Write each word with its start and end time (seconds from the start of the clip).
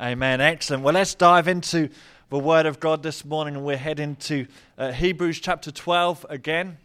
Amen. 0.00 0.40
Excellent. 0.40 0.82
Well, 0.82 0.94
let's 0.94 1.14
dive 1.14 1.46
into 1.46 1.90
the 2.30 2.38
Word 2.38 2.64
of 2.64 2.80
God 2.80 3.02
this 3.02 3.24
morning, 3.24 3.56
and 3.56 3.64
we're 3.64 3.76
heading 3.76 4.16
to 4.16 4.46
uh, 4.78 4.90
Hebrews 4.90 5.38
chapter 5.38 5.70
12 5.70 6.24
again. 6.30 6.78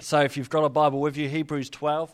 So, 0.00 0.20
if 0.20 0.36
you've 0.36 0.50
got 0.50 0.64
a 0.64 0.68
Bible 0.68 1.00
with 1.00 1.16
you, 1.16 1.28
Hebrews 1.28 1.70
12. 1.70 2.12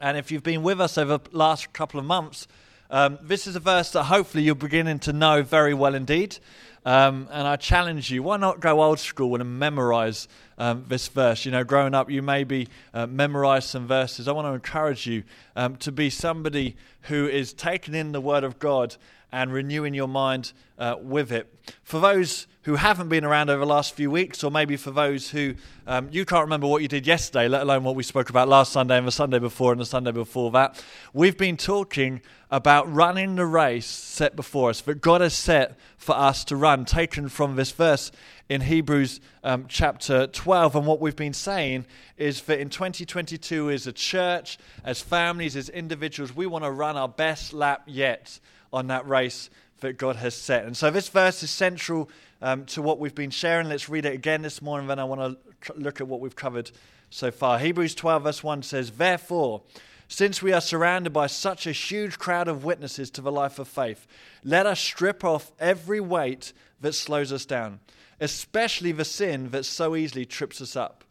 And 0.00 0.18
if 0.18 0.32
you've 0.32 0.42
been 0.42 0.64
with 0.64 0.80
us 0.80 0.98
over 0.98 1.18
the 1.18 1.36
last 1.36 1.72
couple 1.72 2.00
of 2.00 2.04
months, 2.04 2.48
um, 2.90 3.18
this 3.22 3.46
is 3.46 3.56
a 3.56 3.60
verse 3.60 3.90
that 3.92 4.04
hopefully 4.04 4.44
you're 4.44 4.54
beginning 4.54 4.98
to 5.00 5.12
know 5.12 5.42
very 5.42 5.74
well 5.74 5.94
indeed. 5.94 6.38
Um, 6.84 7.26
and 7.32 7.48
I 7.48 7.56
challenge 7.56 8.12
you, 8.12 8.22
why 8.22 8.36
not 8.36 8.60
go 8.60 8.80
old 8.80 9.00
school 9.00 9.40
and 9.40 9.58
memorize 9.58 10.28
um, 10.56 10.84
this 10.86 11.08
verse? 11.08 11.44
You 11.44 11.50
know, 11.50 11.64
growing 11.64 11.94
up, 11.94 12.08
you 12.08 12.22
maybe 12.22 12.68
uh, 12.94 13.08
memorize 13.08 13.64
some 13.64 13.88
verses. 13.88 14.28
I 14.28 14.32
want 14.32 14.46
to 14.46 14.52
encourage 14.52 15.04
you 15.04 15.24
um, 15.56 15.74
to 15.78 15.90
be 15.90 16.10
somebody 16.10 16.76
who 17.02 17.26
is 17.26 17.52
taking 17.52 17.94
in 17.94 18.12
the 18.12 18.20
Word 18.20 18.44
of 18.44 18.60
God 18.60 18.96
and 19.36 19.52
renewing 19.52 19.92
your 19.92 20.08
mind 20.08 20.54
uh, 20.78 20.96
with 20.98 21.30
it. 21.30 21.52
For 21.82 22.00
those 22.00 22.46
who 22.62 22.76
haven't 22.76 23.10
been 23.10 23.22
around 23.22 23.50
over 23.50 23.60
the 23.60 23.66
last 23.66 23.94
few 23.94 24.10
weeks, 24.10 24.42
or 24.42 24.50
maybe 24.50 24.78
for 24.78 24.90
those 24.90 25.28
who 25.28 25.54
um, 25.86 26.08
you 26.10 26.24
can't 26.24 26.40
remember 26.40 26.66
what 26.66 26.80
you 26.80 26.88
did 26.88 27.06
yesterday, 27.06 27.46
let 27.46 27.60
alone 27.60 27.84
what 27.84 27.94
we 27.94 28.02
spoke 28.02 28.30
about 28.30 28.48
last 28.48 28.72
Sunday 28.72 28.96
and 28.96 29.06
the 29.06 29.12
Sunday 29.12 29.38
before 29.38 29.72
and 29.72 29.80
the 29.80 29.84
Sunday 29.84 30.10
before 30.10 30.50
that, 30.52 30.82
we've 31.12 31.36
been 31.36 31.58
talking 31.58 32.22
about 32.50 32.90
running 32.90 33.36
the 33.36 33.44
race 33.44 33.84
set 33.84 34.36
before 34.36 34.70
us 34.70 34.80
that 34.80 35.02
God 35.02 35.20
has 35.20 35.34
set 35.34 35.76
for 35.98 36.16
us 36.16 36.42
to 36.44 36.56
run, 36.56 36.86
taken 36.86 37.28
from 37.28 37.56
this 37.56 37.72
verse 37.72 38.10
in 38.48 38.62
Hebrews 38.62 39.20
um, 39.44 39.66
chapter 39.68 40.28
12. 40.28 40.76
And 40.76 40.86
what 40.86 40.98
we've 40.98 41.14
been 41.14 41.34
saying 41.34 41.84
is 42.16 42.40
that 42.42 42.58
in 42.58 42.70
2022, 42.70 43.70
as 43.70 43.86
a 43.86 43.92
church, 43.92 44.56
as 44.82 45.02
families, 45.02 45.56
as 45.56 45.68
individuals, 45.68 46.34
we 46.34 46.46
want 46.46 46.64
to 46.64 46.70
run 46.70 46.96
our 46.96 47.08
best 47.08 47.52
lap 47.52 47.82
yet 47.84 48.40
on 48.76 48.88
that 48.88 49.08
race 49.08 49.48
that 49.80 49.96
God 49.96 50.16
has 50.16 50.34
set. 50.34 50.64
And 50.64 50.76
so 50.76 50.90
this 50.90 51.08
verse 51.08 51.42
is 51.42 51.50
central 51.50 52.10
um, 52.42 52.66
to 52.66 52.82
what 52.82 52.98
we've 52.98 53.14
been 53.14 53.30
sharing. 53.30 53.68
Let's 53.68 53.88
read 53.88 54.04
it 54.04 54.14
again 54.14 54.42
this 54.42 54.60
morning, 54.60 54.86
then 54.86 54.98
I 54.98 55.04
want 55.04 55.38
to 55.62 55.72
look 55.74 56.00
at 56.00 56.08
what 56.08 56.20
we've 56.20 56.36
covered 56.36 56.70
so 57.10 57.30
far. 57.30 57.58
Hebrews 57.58 57.94
12, 57.94 58.22
verse 58.22 58.42
1 58.42 58.62
says, 58.62 58.92
Therefore, 58.92 59.62
since 60.08 60.42
we 60.42 60.52
are 60.52 60.60
surrounded 60.60 61.12
by 61.12 61.26
such 61.26 61.66
a 61.66 61.72
huge 61.72 62.18
crowd 62.18 62.48
of 62.48 62.64
witnesses 62.64 63.10
to 63.12 63.22
the 63.22 63.32
life 63.32 63.58
of 63.58 63.66
faith, 63.66 64.06
let 64.44 64.66
us 64.66 64.78
strip 64.78 65.24
off 65.24 65.52
every 65.58 66.00
weight 66.00 66.52
that 66.80 66.92
slows 66.92 67.32
us 67.32 67.46
down, 67.46 67.80
especially 68.20 68.92
the 68.92 69.04
sin 69.04 69.50
that 69.50 69.64
so 69.64 69.96
easily 69.96 70.26
trips 70.26 70.60
us 70.60 70.76
up, 70.76 71.02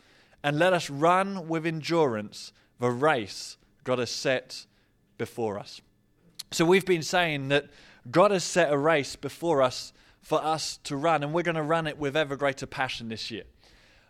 and 0.43 0.59
let 0.59 0.73
us 0.73 0.89
run 0.89 1.47
with 1.47 1.65
endurance 1.65 2.53
the 2.79 2.91
race 2.91 3.57
God 3.83 3.99
has 3.99 4.11
set 4.11 4.65
before 5.17 5.57
us. 5.57 5.81
So 6.55 6.63
we've 6.63 6.85
been 6.85 7.03
saying 7.03 7.49
that 7.49 7.65
God 8.09 8.31
has 8.31 8.45
set 8.45 8.71
a 8.71 8.77
race 8.77 9.17
before 9.17 9.61
us 9.61 9.91
for 10.21 10.41
us 10.41 10.79
to 10.85 10.95
run, 10.95 11.21
and 11.21 11.33
we're 11.33 11.43
going 11.43 11.55
to 11.55 11.61
run 11.61 11.85
it 11.85 11.97
with 11.97 12.15
ever 12.15 12.37
greater 12.37 12.65
passion 12.65 13.09
this 13.09 13.29
year. 13.29 13.43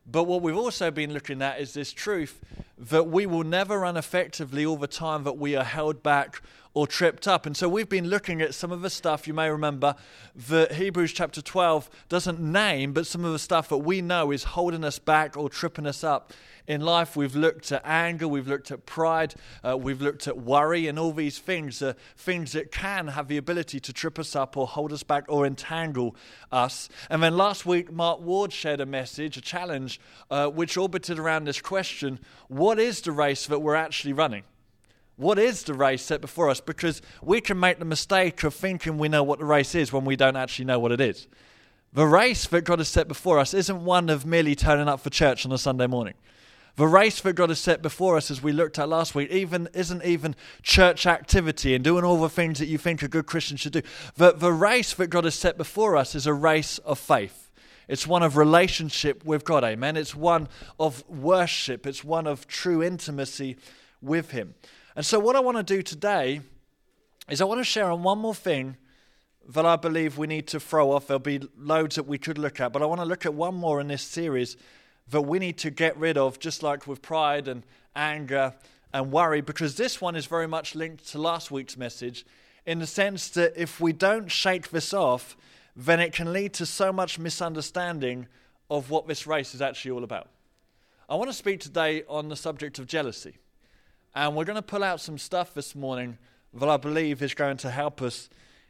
But 0.06 0.26
what 0.26 0.44
we've 0.44 0.56
also 0.56 0.92
been 0.92 1.12
looking 1.12 1.42
at 1.42 1.60
is 1.60 1.73
this 1.73 1.92
truth 1.92 2.40
that 2.78 3.08
we 3.08 3.26
will 3.26 3.44
never 3.44 3.80
run 3.80 3.98
effectively 3.98 4.64
all 4.64 4.78
the 4.78 4.86
time 4.86 5.23
that 5.23 5.40
we 5.40 5.56
are 5.56 5.64
held 5.64 6.04
back 6.04 6.44
or 6.76 6.86
tripped 6.86 7.28
up. 7.28 7.45
And 7.45 7.56
so 7.58 7.68
we've 7.68 7.90
been 7.90 8.09
looking 8.09 8.42
at 8.42 8.54
some 8.54 8.72
of 8.72 8.81
the 8.81 8.90
stuff 8.90 9.28
you 9.28 9.34
may 9.34 9.50
remember 9.50 9.95
that 10.36 10.73
Hebrews 10.73 11.14
chapter 11.14 11.42
12 11.42 11.90
doesn't 12.09 12.40
name, 12.40 12.92
but 12.92 13.08
some 13.08 13.23
of 13.23 13.32
the 13.32 13.40
stuff 13.40 13.70
that 13.70 13.78
we 13.78 14.02
know 14.02 14.32
is 14.32 14.44
holding 14.44 14.84
us 14.84 15.00
back 15.00 15.38
or 15.38 15.50
tripping 15.50 15.88
us 15.88 16.04
up 16.04 16.34
in 16.67 16.82
life. 16.82 17.16
We've 17.16 17.36
looked 17.36 17.72
at 17.72 17.82
anger, 17.86 18.28
we've 18.28 18.48
looked 18.48 18.72
at 18.72 18.86
pride, 18.86 19.36
uh, 19.64 19.78
we've 19.78 20.02
looked 20.02 20.28
at 20.28 20.38
worry, 20.38 20.88
and 20.88 21.00
all 21.00 21.14
these 21.14 21.40
things 21.40 21.82
are 21.82 21.95
things 22.17 22.52
that 22.52 22.73
can 22.73 23.08
have 23.08 23.30
the 23.30 23.38
ability 23.38 23.80
to 23.80 23.94
trip 23.94 24.20
us 24.20 24.36
up 24.36 24.58
or 24.58 24.67
hold 24.67 24.92
us 24.92 25.04
back 25.04 25.23
or 25.30 25.45
entangle 25.45 26.14
us. 26.52 26.89
And 27.10 27.23
then 27.23 27.38
last 27.38 27.66
week, 27.66 27.89
Mark 27.89 28.20
Ward 28.20 28.52
shared 28.52 28.82
a 28.82 28.86
message, 28.86 29.38
a 29.38 29.42
challenge, 29.42 29.98
uh, 30.30 30.50
which 30.50 30.76
orbited 30.76 31.20
around 31.20 31.45
this 31.45 31.61
question 31.61 32.20
what 32.49 32.80
is 32.80 32.99
the 32.99 33.14
race 33.14 33.48
that 33.48 33.60
we're 33.60 33.76
actually 33.76 34.14
running? 34.14 34.44
What 35.17 35.39
is 35.39 35.64
the 35.64 35.73
race 35.73 36.02
set 36.02 36.20
before 36.20 36.49
us? 36.49 36.59
Because 36.59 37.02
we 37.21 37.39
can 37.39 37.59
make 37.59 37.80
the 37.80 37.86
mistake 37.86 38.43
of 38.43 38.53
thinking 38.53 38.98
we 38.98 39.08
know 39.08 39.23
what 39.23 39.39
the 39.39 39.45
race 39.45 39.73
is 39.73 39.93
when 39.93 40.03
we 40.03 40.15
don't 40.15 40.36
actually 40.36 40.65
know 40.65 40.80
what 40.80 40.92
it 40.92 40.99
is. 40.99 41.27
The 41.93 42.05
race 42.05 42.45
that 42.48 42.64
God 42.64 42.80
has 42.80 42.89
set 42.89 43.08
before 43.08 43.39
us 43.39 43.54
isn't 43.54 43.86
one 43.86 44.09
of 44.09 44.25
merely 44.25 44.55
turning 44.55 44.89
up 44.89 44.99
for 44.99 45.09
church 45.09 45.45
on 45.45 45.54
a 45.54 45.58
Sunday 45.58 45.87
morning. 45.87 46.15
The 46.75 46.87
race 46.87 47.21
that 47.21 47.33
God 47.33 47.48
has 47.48 47.59
set 47.59 47.81
before 47.81 48.17
us, 48.17 48.30
as 48.30 48.43
we 48.43 48.52
looked 48.52 48.77
at 48.77 48.89
last 48.89 49.15
week, 49.15 49.31
even 49.31 49.70
isn't 49.73 50.04
even 50.04 50.36
church 50.61 51.05
activity 51.05 51.73
and 51.73 51.81
doing 51.81 52.04
all 52.04 52.20
the 52.20 52.27
things 52.27 52.59
that 52.59 52.65
you 52.65 52.77
think 52.77 53.02
a 53.02 53.08
good 53.08 53.25
Christian 53.25 53.55
should 53.55 53.71
do. 53.71 53.81
The, 54.17 54.33
the 54.33 54.52
race 54.52 54.93
that 54.95 55.08
God 55.08 55.23
has 55.23 55.36
set 55.36 55.58
before 55.58 55.95
us 55.95 56.15
is 56.15 56.27
a 56.27 56.33
race 56.33 56.77
of 56.80 56.99
faith. 56.99 57.49
It's 57.87 58.05
one 58.05 58.23
of 58.23 58.36
relationship 58.36 59.23
with 59.23 59.45
God, 59.45 59.64
amen. 59.64 59.95
It's 59.95 60.15
one 60.15 60.49
of 60.77 61.08
worship. 61.08 61.87
It's 61.87 62.04
one 62.04 62.27
of 62.27 62.45
true 62.45 62.83
intimacy 62.83 63.55
with 64.02 64.31
Him. 64.31 64.55
And 64.95 65.06
so, 65.06 65.20
what 65.20 65.36
I 65.36 65.42
want 65.42 65.58
to 65.58 65.64
do 65.64 65.82
today 65.82 66.39
is 67.30 67.42
I 67.42 67.45
want 67.45 67.60
to 67.60 67.66
share 67.66 67.92
on 67.92 68.02
one 68.02 68.17
more 68.17 68.36
thing 68.36 68.78
that 69.50 69.66
I 69.66 69.76
believe 69.76 70.17
we 70.17 70.26
need 70.26 70.48
to 70.48 70.60
throw 70.60 70.92
off. 70.92 71.08
There'll 71.08 71.20
be 71.20 71.42
loads 71.58 71.95
that 71.98 72.08
we 72.08 72.17
could 72.17 72.38
look 72.38 72.61
at, 72.61 72.72
but 72.72 72.82
I 72.82 72.86
want 72.86 73.02
to 73.02 73.05
look 73.05 73.26
at 73.26 73.34
one 73.34 73.55
more 73.55 73.82
in 73.82 73.89
this 73.89 74.02
series 74.02 74.55
that 75.10 75.22
we 75.22 75.38
need 75.38 75.58
to 75.60 75.70
get 75.70 75.98
rid 75.98 76.17
of, 76.17 76.39
just 76.39 76.64
like 76.64 76.88
with 76.88 77.02
pride 77.02 77.48
and 77.48 77.64
anger 77.95 78.54
and 78.94 79.11
worry, 79.11 79.42
because 79.42 79.76
this 79.76 80.00
one 80.00 80.16
is 80.16 80.26
very 80.26 80.48
much 80.48 80.76
linked 80.76 81.08
to 81.10 81.20
last 81.20 81.52
week's 81.52 81.76
message 81.76 82.26
in 82.66 82.80
the 82.80 82.88
sense 82.88 83.28
that 83.30 83.54
if 83.55 83.82
we 83.82 83.92
don't 83.92 84.32
shake 84.32 84.70
this 84.70 84.94
off, 84.94 85.36
then 85.76 86.00
it 86.00 86.14
can 86.14 86.32
lead 86.32 86.54
to 86.54 86.66
so 86.66 86.94
much 86.94 87.20
misunderstanding 87.20 88.28
of 88.70 88.89
what 88.89 89.08
this 89.08 89.28
race 89.28 89.54
is 89.54 89.61
actually 89.61 89.92
all 89.92 90.04
about. 90.04 90.30
I 91.10 91.16
want 91.16 91.30
to 91.30 91.36
speak 91.36 91.60
today 91.60 92.04
on 92.08 92.30
the 92.30 92.36
subject 92.36 92.80
of 92.80 92.88
jealousy. 92.88 93.36
And 94.15 94.33
we're 94.33 94.45
going 94.45 94.55
to 94.55 94.61
pull 94.61 94.83
out 94.83 95.02
some 95.02 95.17
stuff 95.17 95.53
this 95.53 95.76
morning 95.76 96.17
that 96.53 96.70
I 96.70 96.77
believe 96.77 97.21
is 97.21 97.33
going 97.33 97.58
to 97.58 97.70
help 97.70 98.02
us 98.02 98.30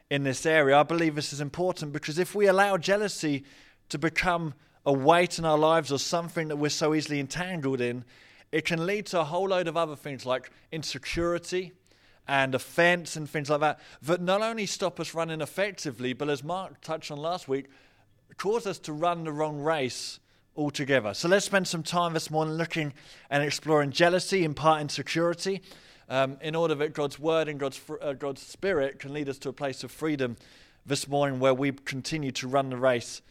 in 0.10 0.24
this 0.24 0.44
area. 0.44 0.76
I 0.76 0.84
believe 0.84 1.14
this 1.14 1.34
is 1.34 1.40
important 1.40 1.94
because 1.94 2.18
if 2.18 2.34
we 2.34 2.48
allow 2.48 2.78
jealousy 2.78 3.44
to 3.90 4.00
become 4.00 4.56
a 4.88 4.92
weight 4.92 5.38
in 5.38 5.46
our 5.46 5.58
lives 5.58 5.92
or 5.92 6.00
something 6.00 6.48
that 6.48 6.56
we're 6.56 6.70
so 6.70 6.96
easily 6.96 7.20
entangled 7.20 7.80
in, 7.80 8.04
it 8.52 8.66
can 8.66 8.88
lead 8.88 9.06
to 9.08 9.20
a 9.20 9.24
whole 9.24 9.50
load 9.50 9.68
of 9.68 9.78
other 9.78 9.96
things 9.96 10.26
like 10.26 10.50
insecurity 10.72 11.74
and 12.28 12.56
offense 12.56 13.16
and 13.16 13.30
things 13.30 13.52
like 13.52 13.60
that 13.60 13.80
that 14.02 14.22
not 14.22 14.42
only 14.42 14.66
stop 14.66 15.00
us 15.00 15.14
running 15.14 15.42
effectively, 15.42 16.14
but 16.14 16.28
as 16.28 16.44
Mark 16.44 16.82
touched 16.82 17.12
on 17.12 17.20
last 17.20 17.48
week, 17.48 17.68
cause 18.38 18.66
us 18.66 18.80
to 18.80 18.94
run 18.94 19.24
the 19.24 19.32
wrong 19.32 19.60
race 19.60 20.20
altogether. 20.56 21.14
So 21.14 21.28
let's 21.28 21.46
spend 21.46 21.68
some 21.68 21.84
time 21.84 22.14
this 22.14 22.30
morning 22.30 22.56
looking 22.56 22.94
and 23.30 23.44
exploring 23.44 23.92
jealousy, 23.92 24.44
in 24.44 24.54
part 24.54 24.82
insecurity, 24.82 25.62
um, 26.10 26.38
in 26.42 26.56
order 26.56 26.76
that 26.76 26.94
God's 26.94 27.20
word 27.20 27.48
and 27.48 27.60
God's, 27.60 27.82
uh, 28.02 28.14
God's 28.14 28.42
spirit 28.42 29.00
can 29.00 29.14
lead 29.14 29.30
us 29.30 29.38
to 29.40 29.50
a 29.50 29.54
place 29.54 29.84
of 29.84 29.92
freedom 29.92 30.38
this 30.86 31.08
morning 31.08 31.40
where 31.40 31.54
we 31.54 31.72
continue 31.72 32.32
to 32.32 32.48
run 32.48 32.70
the 32.70 32.78
race 32.78 33.22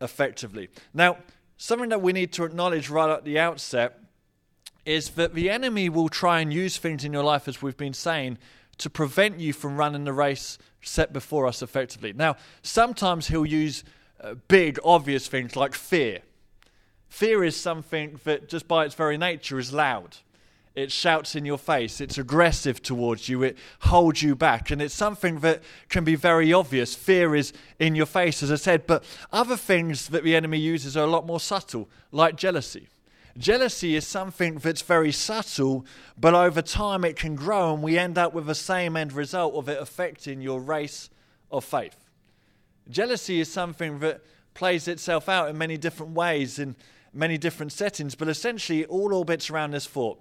effectively. 0.00 0.68
Now, 0.92 1.18
something 1.56 1.90
that 1.90 2.02
we 2.02 2.12
need 2.12 2.32
to 2.32 2.44
acknowledge 2.44 2.90
right 2.90 3.10
at 3.10 3.24
the 3.24 3.38
outset 3.38 4.00
is 4.84 5.10
that 5.10 5.34
the 5.34 5.48
enemy 5.48 5.88
will 5.88 6.08
try 6.08 6.40
and 6.40 6.52
use 6.52 6.76
things 6.76 7.04
in 7.04 7.12
your 7.12 7.24
life, 7.24 7.48
as 7.48 7.62
we've 7.62 7.76
been 7.76 7.94
saying, 7.94 8.38
to 8.78 8.90
prevent 8.90 9.38
you 9.38 9.52
from 9.52 9.76
running 9.76 10.04
the 10.04 10.12
race 10.12 10.58
set 10.82 11.12
before 11.12 11.46
us 11.46 11.62
effectively. 11.62 12.12
Now, 12.12 12.36
sometimes 12.62 13.28
he'll 13.28 13.46
use 13.46 13.84
uh, 14.20 14.34
big, 14.48 14.78
obvious 14.84 15.28
things 15.28 15.56
like 15.56 15.74
fear 15.74 16.20
Fear 17.08 17.44
is 17.44 17.56
something 17.56 18.20
that, 18.24 18.48
just 18.48 18.66
by 18.66 18.84
its 18.84 18.94
very 18.94 19.16
nature, 19.16 19.58
is 19.58 19.72
loud. 19.72 20.16
It 20.74 20.90
shouts 20.90 21.36
in 21.36 21.44
your 21.44 21.58
face. 21.58 22.00
It's 22.00 22.18
aggressive 22.18 22.82
towards 22.82 23.28
you. 23.28 23.44
It 23.44 23.56
holds 23.80 24.22
you 24.22 24.34
back. 24.34 24.72
And 24.72 24.82
it's 24.82 24.94
something 24.94 25.38
that 25.40 25.62
can 25.88 26.02
be 26.02 26.16
very 26.16 26.52
obvious. 26.52 26.96
Fear 26.96 27.36
is 27.36 27.52
in 27.78 27.94
your 27.94 28.06
face, 28.06 28.42
as 28.42 28.50
I 28.50 28.56
said. 28.56 28.86
But 28.86 29.04
other 29.32 29.56
things 29.56 30.08
that 30.08 30.24
the 30.24 30.34
enemy 30.34 30.58
uses 30.58 30.96
are 30.96 31.04
a 31.04 31.10
lot 31.10 31.26
more 31.26 31.38
subtle, 31.38 31.88
like 32.10 32.34
jealousy. 32.36 32.88
Jealousy 33.38 33.94
is 33.94 34.06
something 34.06 34.58
that's 34.58 34.82
very 34.82 35.12
subtle, 35.12 35.84
but 36.18 36.34
over 36.34 36.62
time 36.62 37.04
it 37.04 37.16
can 37.16 37.34
grow, 37.34 37.74
and 37.74 37.82
we 37.82 37.98
end 37.98 38.16
up 38.16 38.32
with 38.32 38.46
the 38.46 38.54
same 38.54 38.96
end 38.96 39.12
result 39.12 39.54
of 39.54 39.68
it 39.68 39.80
affecting 39.80 40.40
your 40.40 40.60
race 40.60 41.10
of 41.50 41.64
faith. 41.64 41.96
Jealousy 42.88 43.40
is 43.40 43.50
something 43.50 43.98
that 44.00 44.22
plays 44.54 44.86
itself 44.86 45.28
out 45.28 45.48
in 45.48 45.58
many 45.58 45.76
different 45.76 46.12
ways. 46.12 46.58
And 46.58 46.76
many 47.14 47.38
different 47.38 47.72
settings, 47.72 48.14
but 48.14 48.28
essentially 48.28 48.84
all 48.86 49.14
orbits 49.14 49.48
around 49.50 49.70
this 49.70 49.86
thought 49.86 50.20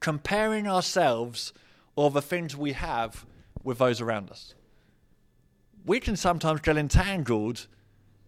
comparing 0.00 0.68
ourselves 0.68 1.52
or 1.96 2.10
the 2.10 2.20
things 2.20 2.54
we 2.54 2.72
have 2.72 3.24
with 3.62 3.78
those 3.78 4.00
around 4.00 4.30
us. 4.30 4.54
We 5.86 5.98
can 5.98 6.16
sometimes 6.16 6.60
get 6.60 6.76
entangled 6.76 7.66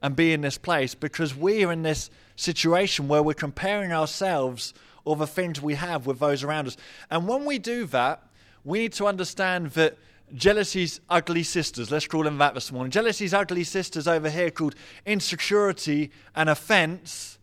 and 0.02 0.16
be 0.16 0.32
in 0.32 0.40
this 0.40 0.56
place 0.56 0.94
because 0.94 1.36
we 1.36 1.64
are 1.64 1.72
in 1.72 1.82
this 1.82 2.10
situation 2.36 3.08
where 3.08 3.22
we're 3.22 3.34
comparing 3.34 3.92
ourselves 3.92 4.72
or 5.04 5.16
the 5.16 5.26
things 5.26 5.60
we 5.60 5.74
have 5.74 6.06
with 6.06 6.18
those 6.18 6.42
around 6.42 6.66
us. 6.66 6.76
And 7.10 7.28
when 7.28 7.44
we 7.44 7.58
do 7.58 7.86
that, 7.86 8.22
we 8.64 8.80
need 8.80 8.92
to 8.94 9.06
understand 9.06 9.68
that 9.72 9.96
jealousy's 10.34 11.00
ugly 11.08 11.42
sisters. 11.42 11.90
Let's 11.90 12.06
call 12.06 12.24
them 12.24 12.38
that 12.38 12.54
this 12.54 12.72
morning. 12.72 12.90
Jealousy's 12.90 13.32
ugly 13.32 13.64
sisters 13.64 14.08
over 14.08 14.28
here, 14.28 14.50
called 14.50 14.74
insecurity 15.04 16.10
and 16.34 16.50
offense, 16.50 17.35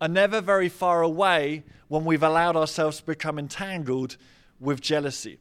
are 0.00 0.08
never 0.08 0.40
very 0.40 0.68
far 0.68 1.02
away 1.02 1.64
when 1.88 2.04
we've 2.04 2.22
allowed 2.22 2.56
ourselves 2.56 2.98
to 2.98 3.06
become 3.06 3.38
entangled 3.38 4.16
with 4.58 4.80
jealousy. 4.80 5.38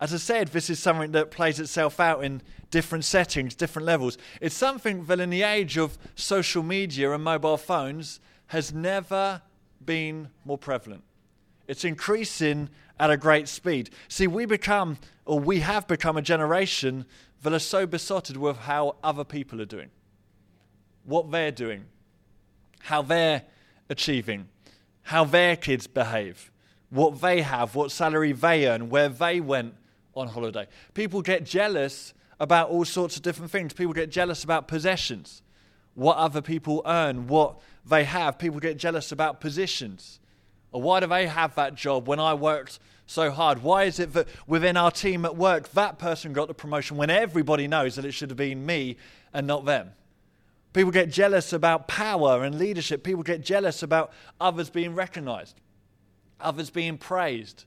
As 0.00 0.12
I 0.12 0.16
said, 0.16 0.48
this 0.48 0.68
is 0.68 0.78
something 0.78 1.12
that 1.12 1.30
plays 1.30 1.60
itself 1.60 2.00
out 2.00 2.24
in 2.24 2.42
different 2.70 3.04
settings, 3.04 3.54
different 3.54 3.86
levels. 3.86 4.18
It's 4.40 4.54
something 4.54 5.04
that, 5.04 5.20
in 5.20 5.30
the 5.30 5.42
age 5.42 5.76
of 5.78 5.96
social 6.16 6.62
media 6.62 7.12
and 7.12 7.22
mobile 7.22 7.56
phones, 7.56 8.18
has 8.48 8.72
never 8.72 9.42
been 9.84 10.28
more 10.44 10.58
prevalent. 10.58 11.04
It's 11.68 11.84
increasing 11.84 12.68
at 12.98 13.10
a 13.10 13.16
great 13.16 13.48
speed. 13.48 13.90
See, 14.08 14.26
we 14.26 14.44
become, 14.44 14.98
or 15.24 15.38
we 15.38 15.60
have 15.60 15.86
become, 15.86 16.16
a 16.16 16.22
generation 16.22 17.06
that 17.42 17.52
are 17.52 17.58
so 17.58 17.86
besotted 17.86 18.36
with 18.36 18.56
how 18.56 18.96
other 19.02 19.24
people 19.24 19.60
are 19.60 19.66
doing, 19.66 19.90
what 21.04 21.30
they're 21.30 21.50
doing, 21.50 21.84
how 22.80 23.02
they're 23.02 23.42
achieving, 23.92 24.48
how 25.02 25.24
their 25.24 25.54
kids 25.54 25.86
behave, 25.86 26.50
what 26.90 27.20
they 27.20 27.42
have, 27.42 27.76
what 27.76 27.92
salary 27.92 28.32
they 28.32 28.66
earn, 28.66 28.90
where 28.90 29.08
they 29.08 29.40
went 29.40 29.74
on 30.14 30.28
holiday. 30.28 30.66
People 30.94 31.22
get 31.22 31.44
jealous 31.44 32.12
about 32.40 32.70
all 32.70 32.84
sorts 32.84 33.16
of 33.16 33.22
different 33.22 33.52
things. 33.52 33.72
People 33.72 33.92
get 33.92 34.10
jealous 34.10 34.42
about 34.42 34.66
possessions, 34.66 35.42
what 35.94 36.16
other 36.16 36.42
people 36.42 36.82
earn, 36.84 37.28
what 37.28 37.60
they 37.86 38.04
have. 38.04 38.38
People 38.38 38.58
get 38.58 38.76
jealous 38.76 39.12
about 39.12 39.40
positions. 39.40 40.18
Why 40.70 41.00
do 41.00 41.06
they 41.06 41.26
have 41.26 41.54
that 41.54 41.74
job 41.74 42.08
when 42.08 42.18
I 42.18 42.34
worked 42.34 42.78
so 43.06 43.30
hard? 43.30 43.62
Why 43.62 43.84
is 43.84 44.00
it 44.00 44.14
that 44.14 44.26
within 44.46 44.76
our 44.76 44.90
team 44.90 45.24
at 45.24 45.36
work 45.36 45.68
that 45.72 45.98
person 45.98 46.32
got 46.32 46.48
the 46.48 46.54
promotion 46.54 46.96
when 46.96 47.10
everybody 47.10 47.68
knows 47.68 47.96
that 47.96 48.04
it 48.04 48.12
should 48.12 48.30
have 48.30 48.38
been 48.38 48.64
me 48.64 48.96
and 49.32 49.46
not 49.46 49.64
them? 49.64 49.92
People 50.72 50.92
get 50.92 51.10
jealous 51.10 51.52
about 51.52 51.86
power 51.86 52.44
and 52.44 52.58
leadership. 52.58 53.02
People 53.02 53.22
get 53.22 53.42
jealous 53.42 53.82
about 53.82 54.12
others 54.40 54.70
being 54.70 54.94
recognized, 54.94 55.60
others 56.40 56.70
being 56.70 56.96
praised. 56.96 57.64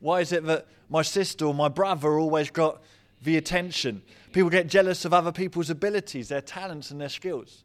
Why 0.00 0.20
is 0.20 0.32
it 0.32 0.44
that 0.46 0.66
my 0.88 1.02
sister 1.02 1.44
or 1.44 1.54
my 1.54 1.68
brother 1.68 2.18
always 2.18 2.50
got 2.50 2.82
the 3.22 3.36
attention? 3.36 4.02
People 4.32 4.48
get 4.48 4.68
jealous 4.68 5.04
of 5.04 5.12
other 5.12 5.32
people's 5.32 5.68
abilities, 5.68 6.28
their 6.28 6.40
talents, 6.40 6.90
and 6.90 7.00
their 7.00 7.10
skills. 7.10 7.64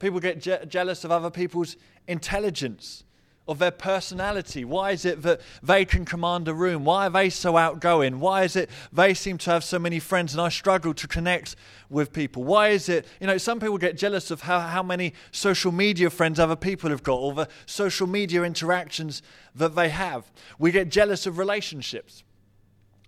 People 0.00 0.18
get 0.18 0.40
je- 0.40 0.66
jealous 0.66 1.04
of 1.04 1.12
other 1.12 1.30
people's 1.30 1.76
intelligence 2.08 3.04
of 3.48 3.58
their 3.58 3.72
personality? 3.72 4.64
Why 4.64 4.92
is 4.92 5.04
it 5.04 5.22
that 5.22 5.40
they 5.62 5.84
can 5.84 6.04
command 6.04 6.46
a 6.46 6.54
room? 6.54 6.84
Why 6.84 7.06
are 7.06 7.10
they 7.10 7.28
so 7.28 7.56
outgoing? 7.56 8.20
Why 8.20 8.44
is 8.44 8.54
it 8.54 8.70
they 8.92 9.14
seem 9.14 9.38
to 9.38 9.50
have 9.50 9.64
so 9.64 9.78
many 9.78 9.98
friends 9.98 10.32
and 10.32 10.40
I 10.40 10.48
struggle 10.48 10.94
to 10.94 11.08
connect 11.08 11.56
with 11.90 12.12
people? 12.12 12.44
Why 12.44 12.68
is 12.68 12.88
it, 12.88 13.06
you 13.20 13.26
know, 13.26 13.38
some 13.38 13.58
people 13.58 13.78
get 13.78 13.96
jealous 13.98 14.30
of 14.30 14.42
how, 14.42 14.60
how 14.60 14.82
many 14.82 15.12
social 15.32 15.72
media 15.72 16.08
friends 16.08 16.38
other 16.38 16.56
people 16.56 16.90
have 16.90 17.02
got 17.02 17.16
or 17.16 17.32
the 17.32 17.48
social 17.66 18.06
media 18.06 18.44
interactions 18.44 19.22
that 19.54 19.74
they 19.74 19.88
have. 19.88 20.30
We 20.58 20.70
get 20.70 20.88
jealous 20.88 21.26
of 21.26 21.36
relationships. 21.36 22.22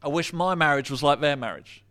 I 0.03 0.09
wish 0.09 0.33
my 0.33 0.55
marriage 0.55 0.91
was 0.91 1.03
like 1.03 1.21
their 1.21 1.37
marriage. 1.37 1.85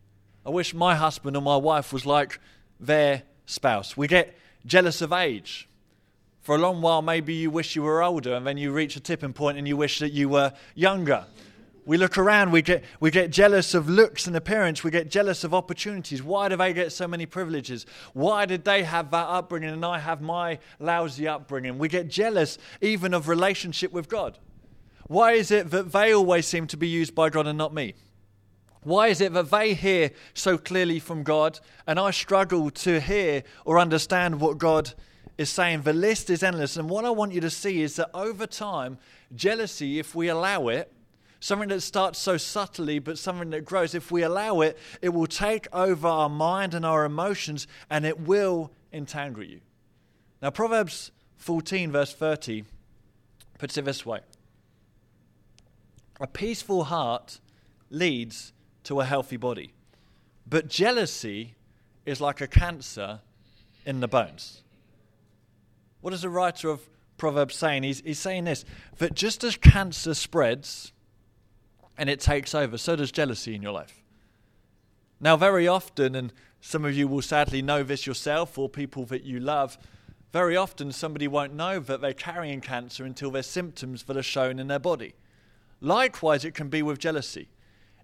I 0.45 0.49
wish 0.49 0.73
my 0.73 0.95
husband 0.95 1.37
or 1.37 1.41
my 1.41 1.55
wife 1.55 1.93
was 1.93 2.05
like 2.05 2.39
their 2.79 3.23
spouse. 3.45 3.95
We 3.95 4.07
get 4.07 4.37
jealous 4.65 5.01
of 5.01 5.13
age. 5.13 5.69
For 6.43 6.55
a 6.55 6.57
long 6.57 6.81
while, 6.81 7.01
maybe 7.01 7.33
you 7.33 7.49
wish 7.49 7.73
you 7.73 7.83
were 7.83 8.03
older, 8.03 8.33
and 8.35 8.45
then 8.45 8.57
you 8.57 8.73
reach 8.73 8.97
a 8.97 8.99
tipping 8.99 9.31
point 9.31 9.57
and 9.57 9.65
you 9.65 9.77
wish 9.77 9.99
that 9.99 10.11
you 10.11 10.27
were 10.27 10.51
younger. 10.75 11.25
We 11.85 11.97
look 11.97 12.17
around, 12.17 12.51
we 12.51 12.61
get, 12.61 12.83
we 12.99 13.11
get 13.11 13.29
jealous 13.29 13.73
of 13.73 13.89
looks 13.89 14.27
and 14.27 14.35
appearance, 14.35 14.83
we 14.83 14.91
get 14.91 15.09
jealous 15.09 15.45
of 15.45 15.53
opportunities. 15.53 16.21
Why 16.21 16.49
do 16.49 16.57
they 16.57 16.73
get 16.73 16.91
so 16.91 17.07
many 17.07 17.25
privileges? 17.25 17.85
Why 18.13 18.45
did 18.45 18.65
they 18.65 18.83
have 18.83 19.09
that 19.11 19.27
upbringing 19.27 19.69
and 19.69 19.85
I 19.85 19.99
have 19.99 20.21
my 20.21 20.59
lousy 20.79 21.27
upbringing? 21.29 21.77
We 21.77 21.87
get 21.87 22.09
jealous 22.09 22.57
even 22.81 23.13
of 23.13 23.29
relationship 23.29 23.93
with 23.93 24.09
God. 24.09 24.37
Why 25.07 25.33
is 25.33 25.49
it 25.49 25.71
that 25.71 25.91
they 25.93 26.13
always 26.13 26.45
seem 26.45 26.67
to 26.67 26.77
be 26.77 26.87
used 26.87 27.15
by 27.15 27.29
God 27.29 27.47
and 27.47 27.57
not 27.57 27.73
me? 27.73 27.95
Why 28.83 29.07
is 29.07 29.21
it 29.21 29.33
that 29.33 29.49
they 29.49 29.73
hear 29.73 30.11
so 30.33 30.57
clearly 30.57 30.99
from 30.99 31.23
God 31.23 31.59
and 31.87 31.97
I 31.97 32.11
struggle 32.11 32.69
to 32.69 32.99
hear 32.99 33.43
or 33.65 33.79
understand 33.79 34.41
what 34.41 34.57
God 34.57 34.93
is 35.37 35.49
saying 35.49 35.81
the 35.81 35.93
list 35.93 36.29
is 36.29 36.43
endless. 36.43 36.77
And 36.77 36.89
what 36.89 37.05
I 37.05 37.09
want 37.09 37.33
you 37.33 37.41
to 37.41 37.49
see 37.49 37.81
is 37.81 37.95
that 37.95 38.09
over 38.13 38.45
time, 38.45 38.97
jealousy, 39.35 39.99
if 39.99 40.13
we 40.13 40.27
allow 40.27 40.67
it, 40.67 40.91
something 41.39 41.69
that 41.69 41.81
starts 41.81 42.19
so 42.19 42.37
subtly 42.37 42.99
but 42.99 43.17
something 43.17 43.49
that 43.49 43.65
grows, 43.65 43.93
if 43.93 44.11
we 44.11 44.23
allow 44.23 44.61
it, 44.61 44.77
it 45.01 45.09
will 45.09 45.27
take 45.27 45.67
over 45.73 46.07
our 46.07 46.29
mind 46.29 46.73
and 46.73 46.85
our 46.85 47.03
emotions 47.03 47.67
and 47.89 48.05
it 48.05 48.19
will 48.19 48.71
entangle 48.91 49.43
you. 49.43 49.59
Now, 50.41 50.51
Proverbs 50.51 51.11
14, 51.37 51.91
verse 51.91 52.13
30, 52.13 52.63
puts 53.57 53.77
it 53.77 53.85
this 53.85 54.05
way 54.05 54.21
A 56.19 56.27
peaceful 56.27 56.85
heart 56.85 57.39
leads 57.89 58.53
to 58.85 58.99
a 59.01 59.05
healthy 59.05 59.37
body, 59.37 59.73
but 60.47 60.67
jealousy 60.67 61.55
is 62.05 62.21
like 62.21 62.41
a 62.41 62.47
cancer 62.47 63.19
in 63.85 63.99
the 63.99 64.07
bones. 64.07 64.62
What 66.03 66.13
is 66.13 66.23
the 66.23 66.29
writer 66.29 66.67
of 66.69 66.89
Proverbs 67.15 67.55
saying? 67.55 67.83
He's, 67.83 68.01
he's 68.01 68.19
saying 68.19 68.43
this 68.43 68.65
that 68.97 69.13
just 69.13 69.41
as 69.45 69.55
cancer 69.55 70.13
spreads 70.13 70.91
and 71.97 72.09
it 72.09 72.19
takes 72.19 72.53
over, 72.53 72.77
so 72.77 72.97
does 72.97 73.09
jealousy 73.09 73.55
in 73.55 73.61
your 73.61 73.71
life. 73.71 74.03
Now, 75.21 75.37
very 75.37 75.65
often, 75.65 76.13
and 76.13 76.33
some 76.59 76.83
of 76.83 76.93
you 76.93 77.07
will 77.07 77.21
sadly 77.21 77.61
know 77.61 77.83
this 77.83 78.05
yourself 78.05 78.57
or 78.57 78.67
people 78.67 79.05
that 79.05 79.23
you 79.23 79.39
love, 79.39 79.77
very 80.33 80.57
often 80.57 80.91
somebody 80.91 81.29
won't 81.29 81.53
know 81.53 81.79
that 81.79 82.01
they're 82.01 82.13
carrying 82.13 82.59
cancer 82.59 83.05
until 83.05 83.31
there's 83.31 83.47
symptoms 83.47 84.03
that 84.03 84.17
are 84.17 84.23
shown 84.23 84.59
in 84.59 84.67
their 84.67 84.79
body. 84.79 85.13
Likewise, 85.79 86.43
it 86.43 86.53
can 86.53 86.67
be 86.67 86.81
with 86.81 86.99
jealousy. 86.99 87.47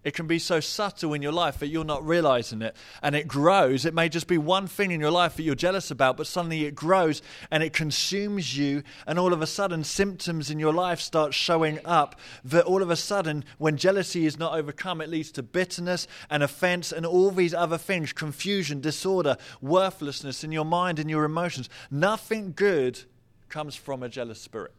It 0.01 0.13
can 0.13 0.27
be 0.27 0.39
so 0.39 0.61
subtle 0.61 1.13
in 1.13 1.21
your 1.21 1.33
life 1.33 1.59
that 1.59 1.67
you're 1.67 1.83
not 1.83 2.05
realizing 2.05 2.61
it. 2.61 2.75
And 3.03 3.15
it 3.15 3.27
grows. 3.27 3.83
It 3.83 3.93
may 3.93 4.07
just 4.07 4.27
be 4.27 4.37
one 4.37 4.65
thing 4.65 4.91
in 4.91 5.01
your 5.01 5.11
life 5.11 5.35
that 5.35 5.43
you're 5.43 5.55
jealous 5.55 5.91
about, 5.91 6.15
but 6.15 6.25
suddenly 6.25 6.63
it 6.63 6.73
grows 6.73 7.21
and 7.51 7.61
it 7.61 7.73
consumes 7.73 8.57
you. 8.57 8.83
And 9.05 9.19
all 9.19 9.33
of 9.33 9.41
a 9.41 9.47
sudden, 9.47 9.83
symptoms 9.83 10.49
in 10.49 10.57
your 10.57 10.73
life 10.73 11.01
start 11.01 11.33
showing 11.33 11.79
up. 11.83 12.17
That 12.45 12.63
all 12.63 12.81
of 12.81 12.89
a 12.89 12.95
sudden, 12.95 13.43
when 13.57 13.75
jealousy 13.75 14.25
is 14.25 14.39
not 14.39 14.53
overcome, 14.57 15.01
it 15.01 15.09
leads 15.09 15.31
to 15.33 15.43
bitterness 15.43 16.07
and 16.29 16.43
offense 16.43 16.93
and 16.93 17.05
all 17.05 17.31
these 17.31 17.53
other 17.53 17.77
things 17.77 18.13
confusion, 18.13 18.79
disorder, 18.79 19.35
worthlessness 19.59 20.45
in 20.45 20.53
your 20.53 20.65
mind 20.65 20.99
and 20.99 21.09
your 21.09 21.25
emotions. 21.25 21.69
Nothing 21.91 22.53
good 22.55 23.01
comes 23.49 23.75
from 23.75 24.01
a 24.01 24.07
jealous 24.07 24.39
spirit. 24.39 24.73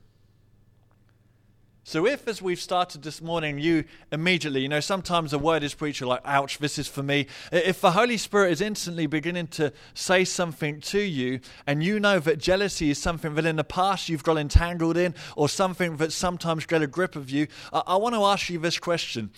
So, 1.90 2.06
if 2.06 2.28
as 2.28 2.40
we've 2.40 2.60
started 2.60 3.02
this 3.02 3.20
morning, 3.20 3.58
you 3.58 3.82
immediately, 4.12 4.60
you 4.60 4.68
know, 4.68 4.78
sometimes 4.78 5.32
a 5.32 5.40
word 5.40 5.64
is 5.64 5.74
preached, 5.74 6.00
like, 6.02 6.20
ouch, 6.24 6.58
this 6.58 6.78
is 6.78 6.86
for 6.86 7.02
me. 7.02 7.26
If 7.50 7.80
the 7.80 7.90
Holy 7.90 8.16
Spirit 8.16 8.52
is 8.52 8.60
instantly 8.60 9.08
beginning 9.08 9.48
to 9.48 9.72
say 9.92 10.24
something 10.24 10.80
to 10.82 11.00
you, 11.00 11.40
and 11.66 11.82
you 11.82 11.98
know 11.98 12.20
that 12.20 12.38
jealousy 12.38 12.90
is 12.90 12.98
something 12.98 13.34
that 13.34 13.44
in 13.44 13.56
the 13.56 13.64
past 13.64 14.08
you've 14.08 14.22
got 14.22 14.38
entangled 14.38 14.96
in, 14.96 15.16
or 15.34 15.48
something 15.48 15.96
that 15.96 16.12
sometimes 16.12 16.64
get 16.64 16.80
a 16.80 16.86
grip 16.86 17.16
of 17.16 17.28
you, 17.28 17.48
I, 17.72 17.82
I 17.88 17.96
want 17.96 18.14
to 18.14 18.22
ask 18.22 18.48
you 18.50 18.60
this 18.60 18.78
question 18.78 19.32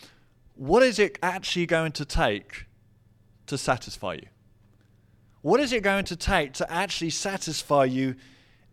What 0.54 0.82
is 0.82 0.98
it 0.98 1.18
actually 1.22 1.64
going 1.64 1.92
to 1.92 2.04
take 2.04 2.66
to 3.46 3.56
satisfy 3.56 4.16
you? 4.16 4.26
What 5.40 5.58
is 5.58 5.72
it 5.72 5.82
going 5.82 6.04
to 6.04 6.16
take 6.16 6.52
to 6.52 6.70
actually 6.70 7.08
satisfy 7.08 7.86
you 7.86 8.14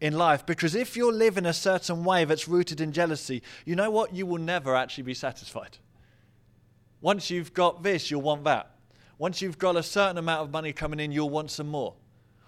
in 0.01 0.13
life 0.17 0.45
because 0.45 0.75
if 0.75 0.95
you 0.95 1.11
live 1.11 1.37
in 1.37 1.45
a 1.45 1.53
certain 1.53 2.03
way 2.03 2.25
that's 2.25 2.47
rooted 2.47 2.81
in 2.81 2.91
jealousy, 2.91 3.41
you 3.65 3.75
know 3.75 3.91
what? 3.91 4.13
You 4.13 4.25
will 4.25 4.41
never 4.41 4.75
actually 4.75 5.03
be 5.03 5.13
satisfied. 5.13 5.77
Once 7.01 7.29
you've 7.29 7.53
got 7.53 7.83
this, 7.83 8.11
you'll 8.11 8.21
want 8.21 8.43
that. 8.43 8.71
Once 9.17 9.41
you've 9.41 9.57
got 9.57 9.75
a 9.75 9.83
certain 9.83 10.17
amount 10.17 10.41
of 10.41 10.51
money 10.51 10.71
coming 10.71 10.99
in, 10.99 11.11
you'll 11.11 11.29
want 11.29 11.51
some 11.51 11.67
more. 11.67 11.93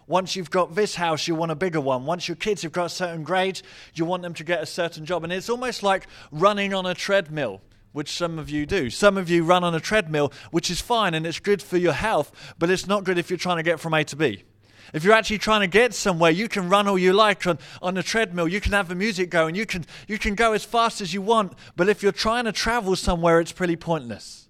Once 0.08 0.36
you've 0.36 0.50
got 0.50 0.76
this 0.76 0.96
house, 0.96 1.28
you 1.28 1.36
want 1.36 1.52
a 1.52 1.56
bigger 1.56 1.80
one. 1.80 2.06
Once 2.06 2.28
your 2.28 2.36
kids 2.36 2.62
have 2.64 2.72
got 2.72 2.86
a 2.86 2.90
certain 2.90 3.24
grade, 3.24 3.62
you 3.94 4.04
want 4.04 4.24
them 4.24 4.34
to 4.34 4.44
get 4.44 4.62
a 4.62 4.66
certain 4.66 5.06
job. 5.06 5.24
And 5.24 5.32
it's 5.32 5.50
almost 5.50 5.84
like 5.84 6.08
running 6.32 6.74
on 6.74 6.86
a 6.86 6.94
treadmill, 6.94 7.62
which 7.94 8.12
some 8.12 8.40
of 8.40 8.50
you 8.50 8.66
do. 8.66 8.90
Some 8.90 9.18
of 9.18 9.30
you 9.30 9.44
run 9.44 9.64
on 9.64 9.76
a 9.76 9.80
treadmill, 9.80 10.34
which 10.52 10.70
is 10.70 10.82
fine 10.82 11.14
and 11.14 11.26
it's 11.26 11.40
good 11.40 11.62
for 11.62 11.78
your 11.78 11.94
health, 11.94 12.54
but 12.58 12.70
it's 12.70 12.88
not 12.88 13.04
good 13.04 13.18
if 13.18 13.30
you're 13.30 13.38
trying 13.38 13.58
to 13.58 13.64
get 13.64 13.80
from 13.80 13.94
A 13.94 14.04
to 14.06 14.16
B. 14.16 14.44
If 14.94 15.04
you're 15.04 15.14
actually 15.14 15.38
trying 15.38 15.62
to 15.62 15.68
get 15.68 15.94
somewhere, 15.94 16.32
you 16.32 16.48
can 16.48 16.70
run 16.70 16.88
all 16.88 16.98
you 16.98 17.14
like 17.14 17.48
on, 17.48 17.60
on 17.82 17.94
the 17.94 18.04
treadmill. 18.04 18.48
You 18.48 18.60
can 18.60 18.74
have 18.74 18.90
the 18.90 18.96
music 18.96 19.30
going. 19.30 19.56
You 19.56 19.66
can, 19.66 19.86
you 20.08 20.18
can 20.18 20.36
go 20.36 20.54
as 20.54 20.66
fast 20.66 21.00
as 21.02 21.14
you 21.14 21.22
want. 21.22 21.54
But 21.76 21.88
if 21.88 22.04
you're 22.04 22.12
trying 22.12 22.46
to 22.46 22.52
travel 22.52 22.96
somewhere, 22.96 23.40
it's 23.40 23.52
pretty 23.52 23.76
pointless. 23.76 24.50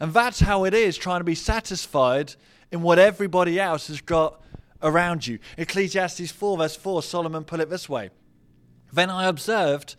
And 0.00 0.12
that's 0.12 0.40
how 0.40 0.64
it 0.64 0.74
is 0.74 0.96
trying 0.96 1.20
to 1.20 1.24
be 1.24 1.34
satisfied 1.34 2.34
in 2.70 2.82
what 2.82 2.98
everybody 2.98 3.58
else 3.58 3.88
has 3.88 4.00
got 4.00 4.40
around 4.82 5.26
you. 5.26 5.38
Ecclesiastes 5.56 6.30
4, 6.30 6.58
verse 6.58 6.76
4, 6.76 7.02
Solomon 7.02 7.44
put 7.44 7.60
it 7.60 7.70
this 7.70 7.88
way 7.88 8.10
Then 8.92 9.10
I 9.10 9.26
observed 9.26 9.96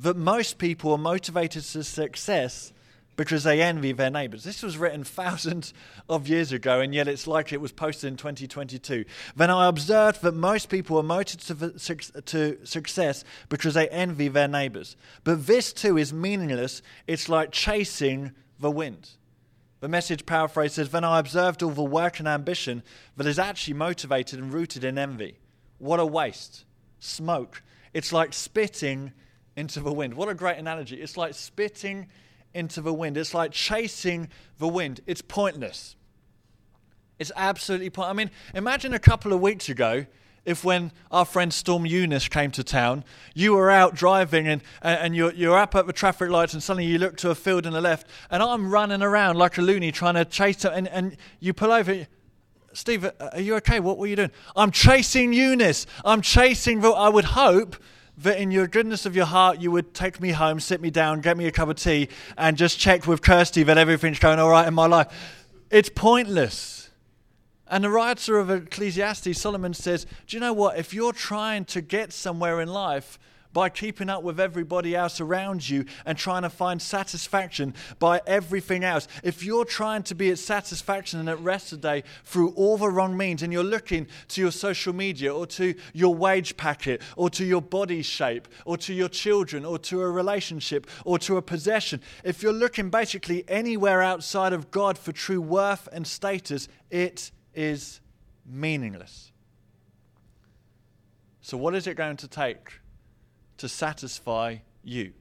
that 0.00 0.16
most 0.16 0.58
people 0.58 0.92
are 0.92 0.98
motivated 0.98 1.62
to 1.62 1.84
success 1.84 2.72
because 3.16 3.44
they 3.44 3.60
envy 3.60 3.92
their 3.92 4.10
neighbors. 4.10 4.44
This 4.44 4.62
was 4.62 4.78
written 4.78 5.04
thousands 5.04 5.74
of 6.08 6.28
years 6.28 6.52
ago, 6.52 6.80
and 6.80 6.94
yet 6.94 7.08
it's 7.08 7.26
like 7.26 7.52
it 7.52 7.60
was 7.60 7.72
posted 7.72 8.08
in 8.08 8.16
2022. 8.16 9.04
Then 9.36 9.50
I 9.50 9.68
observed 9.68 10.22
that 10.22 10.34
most 10.34 10.68
people 10.68 10.98
are 10.98 11.02
motivated 11.02 12.24
to 12.26 12.66
success 12.66 13.24
because 13.48 13.74
they 13.74 13.88
envy 13.88 14.28
their 14.28 14.48
neighbors. 14.48 14.96
But 15.24 15.46
this 15.46 15.72
too 15.72 15.98
is 15.98 16.12
meaningless. 16.12 16.82
It's 17.06 17.28
like 17.28 17.52
chasing 17.52 18.32
the 18.58 18.70
wind. 18.70 19.10
The 19.80 19.88
message 19.88 20.24
paraphrase 20.26 20.74
says, 20.74 20.90
Then 20.90 21.04
I 21.04 21.18
observed 21.18 21.62
all 21.62 21.70
the 21.70 21.82
work 21.82 22.20
and 22.20 22.28
ambition 22.28 22.82
that 23.16 23.26
is 23.26 23.38
actually 23.38 23.74
motivated 23.74 24.38
and 24.38 24.52
rooted 24.52 24.84
in 24.84 24.96
envy. 24.96 25.38
What 25.78 25.98
a 25.98 26.06
waste. 26.06 26.64
Smoke. 27.00 27.62
It's 27.92 28.12
like 28.12 28.32
spitting 28.32 29.12
into 29.56 29.80
the 29.80 29.92
wind. 29.92 30.14
What 30.14 30.28
a 30.28 30.34
great 30.34 30.56
analogy. 30.56 31.02
It's 31.02 31.16
like 31.16 31.34
spitting 31.34 32.06
into 32.54 32.80
the 32.80 32.92
wind. 32.92 33.16
It's 33.16 33.34
like 33.34 33.52
chasing 33.52 34.28
the 34.58 34.68
wind. 34.68 35.00
It's 35.06 35.22
pointless. 35.22 35.96
It's 37.18 37.32
absolutely 37.36 37.90
pointless. 37.90 38.10
I 38.10 38.16
mean, 38.16 38.30
imagine 38.54 38.94
a 38.94 38.98
couple 38.98 39.32
of 39.32 39.40
weeks 39.40 39.68
ago 39.68 40.06
if 40.44 40.64
when 40.64 40.90
our 41.10 41.24
friend 41.24 41.52
Storm 41.52 41.86
Eunice 41.86 42.28
came 42.28 42.50
to 42.52 42.64
town, 42.64 43.04
you 43.34 43.54
were 43.54 43.70
out 43.70 43.94
driving 43.94 44.48
and, 44.48 44.62
and 44.82 45.14
you're, 45.14 45.32
you're 45.32 45.56
up 45.56 45.74
at 45.74 45.86
the 45.86 45.92
traffic 45.92 46.30
lights 46.30 46.52
and 46.52 46.62
suddenly 46.62 46.86
you 46.86 46.98
look 46.98 47.16
to 47.18 47.30
a 47.30 47.34
field 47.34 47.66
on 47.66 47.72
the 47.72 47.80
left 47.80 48.08
and 48.30 48.42
I'm 48.42 48.70
running 48.70 49.02
around 49.02 49.36
like 49.36 49.56
a 49.58 49.62
loony 49.62 49.92
trying 49.92 50.14
to 50.14 50.24
chase 50.24 50.64
her 50.64 50.70
and, 50.70 50.88
and 50.88 51.16
you 51.38 51.52
pull 51.52 51.70
over. 51.70 52.06
Steve, 52.72 53.08
are 53.20 53.40
you 53.40 53.54
okay? 53.56 53.80
What 53.80 53.98
were 53.98 54.06
you 54.06 54.16
doing? 54.16 54.32
I'm 54.56 54.70
chasing 54.70 55.32
Eunice. 55.32 55.86
I'm 56.04 56.22
chasing 56.22 56.84
I 56.84 57.08
would 57.08 57.26
hope 57.26 57.76
that 58.18 58.38
in 58.38 58.50
your 58.50 58.66
goodness 58.66 59.06
of 59.06 59.16
your 59.16 59.26
heart 59.26 59.60
you 59.60 59.70
would 59.70 59.94
take 59.94 60.20
me 60.20 60.30
home, 60.30 60.60
sit 60.60 60.80
me 60.80 60.90
down, 60.90 61.20
get 61.20 61.36
me 61.36 61.46
a 61.46 61.52
cup 61.52 61.68
of 61.68 61.76
tea, 61.76 62.08
and 62.36 62.56
just 62.56 62.78
check 62.78 63.06
with 63.06 63.22
Kirsty 63.22 63.62
that 63.62 63.78
everything's 63.78 64.18
going 64.18 64.38
all 64.38 64.50
right 64.50 64.66
in 64.66 64.74
my 64.74 64.86
life. 64.86 65.08
It's 65.70 65.88
pointless. 65.88 66.90
And 67.66 67.84
the 67.84 67.90
writer 67.90 68.38
of 68.38 68.50
Ecclesiastes, 68.50 69.40
Solomon 69.40 69.72
says, 69.72 70.06
Do 70.26 70.36
you 70.36 70.40
know 70.40 70.52
what? 70.52 70.78
If 70.78 70.92
you're 70.92 71.14
trying 71.14 71.64
to 71.66 71.80
get 71.80 72.12
somewhere 72.12 72.60
in 72.60 72.68
life, 72.68 73.18
by 73.52 73.68
keeping 73.68 74.08
up 74.08 74.22
with 74.22 74.40
everybody 74.40 74.94
else 74.94 75.20
around 75.20 75.68
you 75.68 75.84
and 76.04 76.16
trying 76.16 76.42
to 76.42 76.50
find 76.50 76.80
satisfaction 76.80 77.74
by 77.98 78.20
everything 78.26 78.84
else. 78.84 79.08
If 79.22 79.44
you're 79.44 79.64
trying 79.64 80.02
to 80.04 80.14
be 80.14 80.30
at 80.30 80.38
satisfaction 80.38 81.20
and 81.20 81.28
at 81.28 81.38
rest 81.40 81.68
today 81.70 82.04
through 82.24 82.50
all 82.50 82.76
the 82.76 82.88
wrong 82.88 83.16
means 83.16 83.42
and 83.42 83.52
you're 83.52 83.64
looking 83.64 84.06
to 84.28 84.40
your 84.40 84.50
social 84.50 84.92
media 84.92 85.34
or 85.34 85.46
to 85.46 85.74
your 85.92 86.14
wage 86.14 86.56
packet 86.56 87.02
or 87.16 87.30
to 87.30 87.44
your 87.44 87.62
body 87.62 88.02
shape 88.02 88.48
or 88.64 88.76
to 88.78 88.92
your 88.92 89.08
children 89.08 89.64
or 89.64 89.78
to 89.78 90.00
a 90.02 90.10
relationship 90.10 90.86
or 91.04 91.18
to 91.18 91.36
a 91.36 91.42
possession, 91.42 92.00
if 92.24 92.42
you're 92.42 92.52
looking 92.52 92.90
basically 92.90 93.44
anywhere 93.48 94.02
outside 94.02 94.52
of 94.52 94.70
God 94.70 94.98
for 94.98 95.12
true 95.12 95.40
worth 95.40 95.88
and 95.92 96.06
status, 96.06 96.68
it 96.90 97.30
is 97.54 98.00
meaningless. 98.46 99.32
So, 101.40 101.56
what 101.56 101.74
is 101.74 101.86
it 101.86 101.96
going 101.96 102.16
to 102.18 102.28
take 102.28 102.81
to 103.58 103.68
satisfy 103.68 104.58
you. 104.82 105.12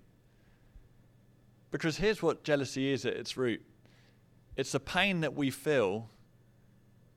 Because 1.72 1.98
here's 1.98 2.22
what 2.22 2.44
jealousy 2.44 2.92
is 2.92 3.06
at 3.06 3.14
its 3.14 3.38
root 3.38 3.62
it's 4.58 4.74
a 4.74 4.80
pain 4.80 5.22
that 5.22 5.34
we 5.34 5.50
feel 5.50 6.10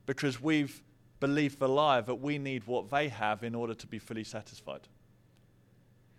because 0.06 0.40
we've 0.40 0.82
believed 1.20 1.58
the 1.58 1.68
lie 1.68 2.00
that 2.00 2.16
we 2.16 2.38
need 2.38 2.64
what 2.66 2.90
they 2.90 3.08
have 3.08 3.42
in 3.42 3.54
order 3.54 3.74
to 3.74 3.86
be 3.86 3.98
fully 3.98 4.24
satisfied. 4.24 4.88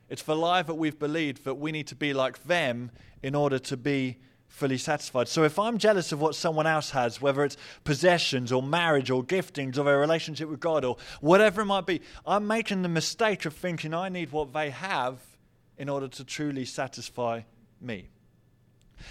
It's 0.10 0.24
the 0.24 0.36
lie 0.36 0.62
that 0.62 0.76
we've 0.76 0.98
believed 0.98 1.46
that 1.46 1.56
we 1.56 1.72
need 1.72 1.88
to 1.88 1.96
be 1.96 2.14
like 2.14 2.44
them 2.44 2.92
in 3.24 3.34
order 3.34 3.60
to 3.60 3.78
be 3.78 4.18
fully 4.56 4.78
satisfied. 4.78 5.28
So 5.28 5.44
if 5.44 5.60
I'm 5.60 5.78
jealous 5.78 6.14
of 6.14 6.22
what 6.22 6.34
someone 6.34 6.66
else 6.66 6.92
has, 6.92 7.22
whether 7.22 7.44
it's 7.44 7.58
possessions 7.84 8.54
or 8.54 8.64
marriage 8.64 9.12
or 9.12 9.22
giftings 9.22 9.78
or 9.78 9.94
a 9.94 9.98
relationship 9.98 10.48
with 10.48 10.62
God 10.62 10.86
or 10.86 10.96
whatever 11.20 11.62
it 11.62 11.66
might 11.66 11.86
be, 11.86 12.02
I'm 12.26 12.48
making 12.48 12.82
the 12.82 12.88
mistake 12.88 13.44
of 13.44 13.54
thinking 13.54 13.94
I 13.94 14.08
need 14.08 14.32
what 14.32 14.54
they 14.54 14.70
have 14.70 15.20
in 15.78 15.90
order 15.90 16.08
to 16.08 16.24
truly 16.24 16.64
satisfy 16.64 17.42
me. 17.82 18.08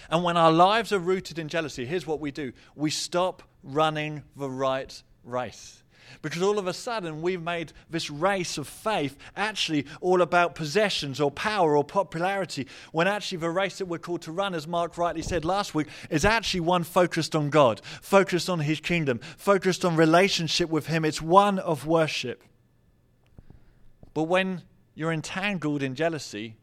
And 0.09 0.25
when 0.25 0.39
our 0.39 0.51
lives 0.51 0.95
are 0.95 0.99
rooted 0.99 1.39
in 1.39 1.49
jealousy, 1.49 1.85
here's 1.85 2.07
what 2.07 2.21
we 2.21 2.31
do 2.31 2.55
we 2.75 2.89
stop 2.89 3.43
running 3.63 4.23
the 4.37 4.49
right 4.49 5.03
race. 5.25 5.84
Because 6.23 6.43
all 6.43 6.59
of 6.59 6.67
a 6.67 6.73
sudden, 6.73 7.23
we've 7.23 7.43
made 7.43 7.73
this 7.91 8.11
race 8.11 8.59
of 8.59 8.67
faith 8.67 9.17
actually 9.37 9.87
all 10.01 10.23
about 10.23 10.55
possessions 10.55 11.21
or 11.21 11.31
power 11.31 11.77
or 11.77 11.85
popularity, 11.85 12.67
when 12.93 13.07
actually 13.07 13.39
the 13.39 13.51
race 13.51 13.79
that 13.79 13.87
we're 13.87 13.99
called 13.99 14.23
to 14.23 14.33
run, 14.33 14.55
as 14.55 14.67
Mark 14.67 14.97
rightly 14.99 15.23
said 15.23 15.45
last 15.45 15.75
week, 15.75 15.89
is 16.11 16.25
actually 16.25 16.61
one 16.61 16.85
focused 16.85 17.35
on 17.35 17.51
God, 17.51 17.81
focused 18.03 18.49
on 18.49 18.61
His 18.61 18.81
kingdom, 18.81 19.19
focused 19.37 19.85
on 19.85 19.97
relationship 19.97 20.71
with 20.71 20.87
Him. 20.87 21.05
It's 21.05 21.23
one 21.23 21.59
of 21.59 21.87
worship. 21.87 22.43
But 24.15 24.25
when 24.25 24.63
you're 24.95 25.13
entangled 25.13 25.83
in 25.83 25.95
jealousy, 25.95 26.57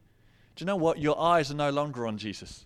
do 0.55 0.63
you 0.63 0.65
know 0.65 0.75
what? 0.75 1.00
Your 1.00 1.19
eyes 1.19 1.51
are 1.51 1.55
no 1.55 1.69
longer 1.69 2.07
on 2.07 2.17
Jesus. 2.17 2.65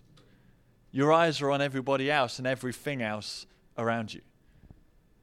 Your 0.92 1.12
eyes 1.12 1.42
are 1.42 1.50
on 1.50 1.60
everybody 1.60 2.10
else 2.10 2.38
and 2.38 2.46
everything 2.46 3.02
else 3.02 3.46
around 3.76 4.14
you. 4.14 4.22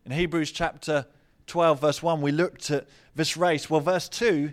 In 0.05 0.12
Hebrews 0.12 0.51
chapter 0.51 1.07
12, 1.47 1.81
verse 1.81 2.03
1, 2.03 2.21
we 2.21 2.31
looked 2.31 2.71
at 2.71 2.88
this 3.15 3.35
race. 3.38 3.69
Well, 3.69 3.81
verse 3.81 4.09
2 4.09 4.51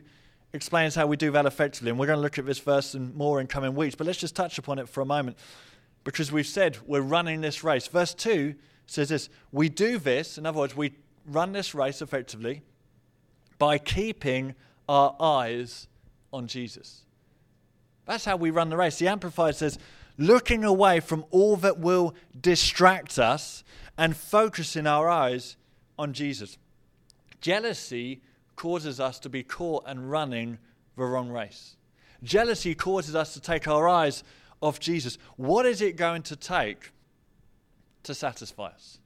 explains 0.53 0.95
how 0.95 1.07
we 1.07 1.17
do 1.17 1.31
that 1.33 1.47
effectively. 1.47 1.91
And 1.91 1.99
we're 1.99 2.07
going 2.07 2.19
to 2.19 2.23
look 2.23 2.39
at 2.39 2.47
this 2.47 2.59
verse 2.59 2.95
and 2.95 3.15
more 3.15 3.41
in 3.41 3.47
coming 3.47 3.75
weeks. 3.75 3.95
But 3.95 4.07
let's 4.07 4.19
just 4.19 4.35
touch 4.35 4.59
upon 4.59 4.79
it 4.79 4.89
for 4.89 5.01
a 5.01 5.07
moment 5.07 5.39
because 6.05 6.33
we've 6.33 6.47
said 6.47 6.79
we're 6.87 7.01
running 7.01 7.41
this 7.41 7.63
race. 7.63 7.87
Verse 7.87 8.15
2 8.15 8.55
says 8.87 9.09
this 9.09 9.29
We 9.53 9.69
do 9.69 9.99
this, 9.99 10.39
in 10.39 10.47
other 10.47 10.59
words, 10.59 10.77
we 10.77 10.93
run 11.27 11.53
this 11.53 11.75
race 11.75 12.03
effectively 12.03 12.63
by 13.59 13.79
keeping 13.79 14.55
our 14.89 15.15
eyes 15.21 15.87
on 16.33 16.47
Jesus. 16.47 17.05
That's 18.07 18.25
how 18.25 18.37
we 18.37 18.51
run 18.51 18.71
the 18.71 18.77
race. 18.77 18.99
The 18.99 19.09
Amplified 19.09 19.55
says, 19.55 19.79
looking 20.19 20.65
away 20.65 21.01
from 21.01 21.25
all 21.31 21.57
that 21.57 21.79
will 21.79 22.15
distract 22.41 23.19
us 23.19 23.63
and 23.97 24.17
focusing 24.17 24.87
our 24.87 25.09
eyes 25.09 25.57
on 25.99 26.13
Jesus. 26.13 26.59
Jealousy 27.41 28.23
causes 28.57 29.01
us 29.01 29.19
to 29.21 29.29
be 29.29 29.43
caught 29.43 29.85
and 29.87 30.11
running 30.11 30.59
the 30.97 31.05
wrong 31.05 31.31
race. 31.31 31.77
Jealousy 32.23 32.75
causes 32.75 33.15
us 33.15 33.33
to 33.35 33.41
take 33.41 33.67
our 33.67 33.89
eyes 33.89 34.23
off 34.61 34.79
Jesus. 34.79 35.17
What 35.37 35.65
is 35.67 35.81
it 35.81 35.97
going 35.97 36.23
to 36.25 36.37
take 36.37 36.93
to 38.03 38.15
satisfy 38.15 38.67
us? 38.67 38.99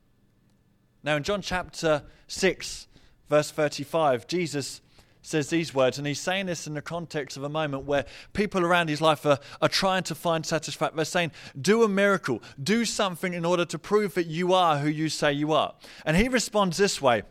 Now, 1.03 1.17
in 1.17 1.23
John 1.23 1.43
chapter 1.43 2.03
6, 2.27 2.89
verse 3.29 3.51
35, 3.51 4.27
Jesus 4.27 4.81
says 5.23 5.49
these 5.49 5.75
words, 5.75 5.97
and 5.97 6.07
he's 6.07 6.21
saying 6.21 6.47
this 6.47 6.67
in 6.67 6.75
the 6.75 6.83
context 6.83 7.37
of 7.37 7.45
a 7.45 7.49
moment 7.49 7.85
where 7.85 8.05
people 8.33 8.63
around 8.63 8.89
his 8.89 9.01
life 9.01 9.25
are, 9.25 9.39
are 9.63 9.69
trying 9.69 10.03
to 10.05 10.15
find 10.15 10.45
satisfaction. 10.45 10.97
They're 10.97 11.05
saying, 11.05 11.33
Do 11.59 11.83
a 11.83 11.89
miracle, 11.89 12.43
do 12.63 12.85
something 12.85 13.33
in 13.33 13.45
order 13.45 13.65
to 13.65 13.79
prove 13.79 14.15
that 14.15 14.27
you 14.27 14.53
are 14.53 14.79
who 14.79 14.89
you 14.89 15.09
say 15.09 15.33
you 15.33 15.53
are. 15.53 15.75
And 16.05 16.17
he 16.17 16.29
responds 16.29 16.77
this 16.77 17.01
way 17.01 17.23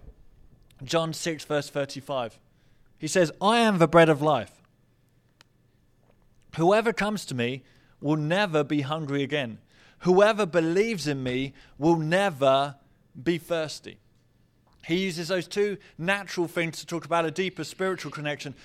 John 0.83 1.13
6, 1.13 1.45
verse 1.45 1.69
35. 1.69 2.39
He 2.97 3.07
says, 3.07 3.31
I 3.41 3.59
am 3.59 3.79
the 3.79 3.87
bread 3.87 4.09
of 4.09 4.21
life. 4.21 4.61
Whoever 6.55 6.93
comes 6.93 7.25
to 7.25 7.35
me 7.35 7.63
will 7.99 8.15
never 8.15 8.63
be 8.63 8.81
hungry 8.81 9.23
again. 9.23 9.59
Whoever 9.99 10.45
believes 10.45 11.07
in 11.07 11.23
me 11.23 11.53
will 11.77 11.97
never 11.97 12.75
be 13.21 13.37
thirsty. 13.37 13.97
He 14.85 15.05
uses 15.05 15.29
those 15.29 15.47
two 15.47 15.77
natural 15.97 16.47
things 16.47 16.79
to 16.79 16.85
talk 16.85 17.05
about 17.05 17.25
a 17.25 17.31
deeper 17.31 17.63
spiritual 17.63 18.11
connection 18.11 18.55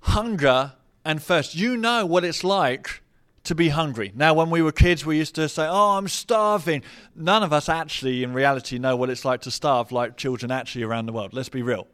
hunger 0.00 0.72
and 1.04 1.22
thirst. 1.22 1.54
You 1.54 1.76
know 1.76 2.06
what 2.06 2.24
it's 2.24 2.44
like 2.44 3.02
to 3.48 3.54
be 3.54 3.70
hungry. 3.70 4.12
Now, 4.14 4.34
when 4.34 4.50
we 4.50 4.62
were 4.62 4.72
kids, 4.72 5.04
we 5.04 5.18
used 5.18 5.34
to 5.34 5.48
say, 5.48 5.66
Oh, 5.66 5.96
I'm 5.96 6.08
starving. 6.08 6.82
None 7.14 7.42
of 7.42 7.52
us 7.52 7.68
actually, 7.68 8.22
in 8.22 8.32
reality, 8.32 8.78
know 8.78 8.94
what 8.96 9.10
it's 9.10 9.24
like 9.24 9.40
to 9.42 9.50
starve 9.50 9.90
like 9.90 10.16
children 10.16 10.50
actually 10.52 10.84
around 10.84 11.06
the 11.06 11.12
world. 11.12 11.32
Let's 11.32 11.48
be 11.48 11.62
real. 11.62 11.86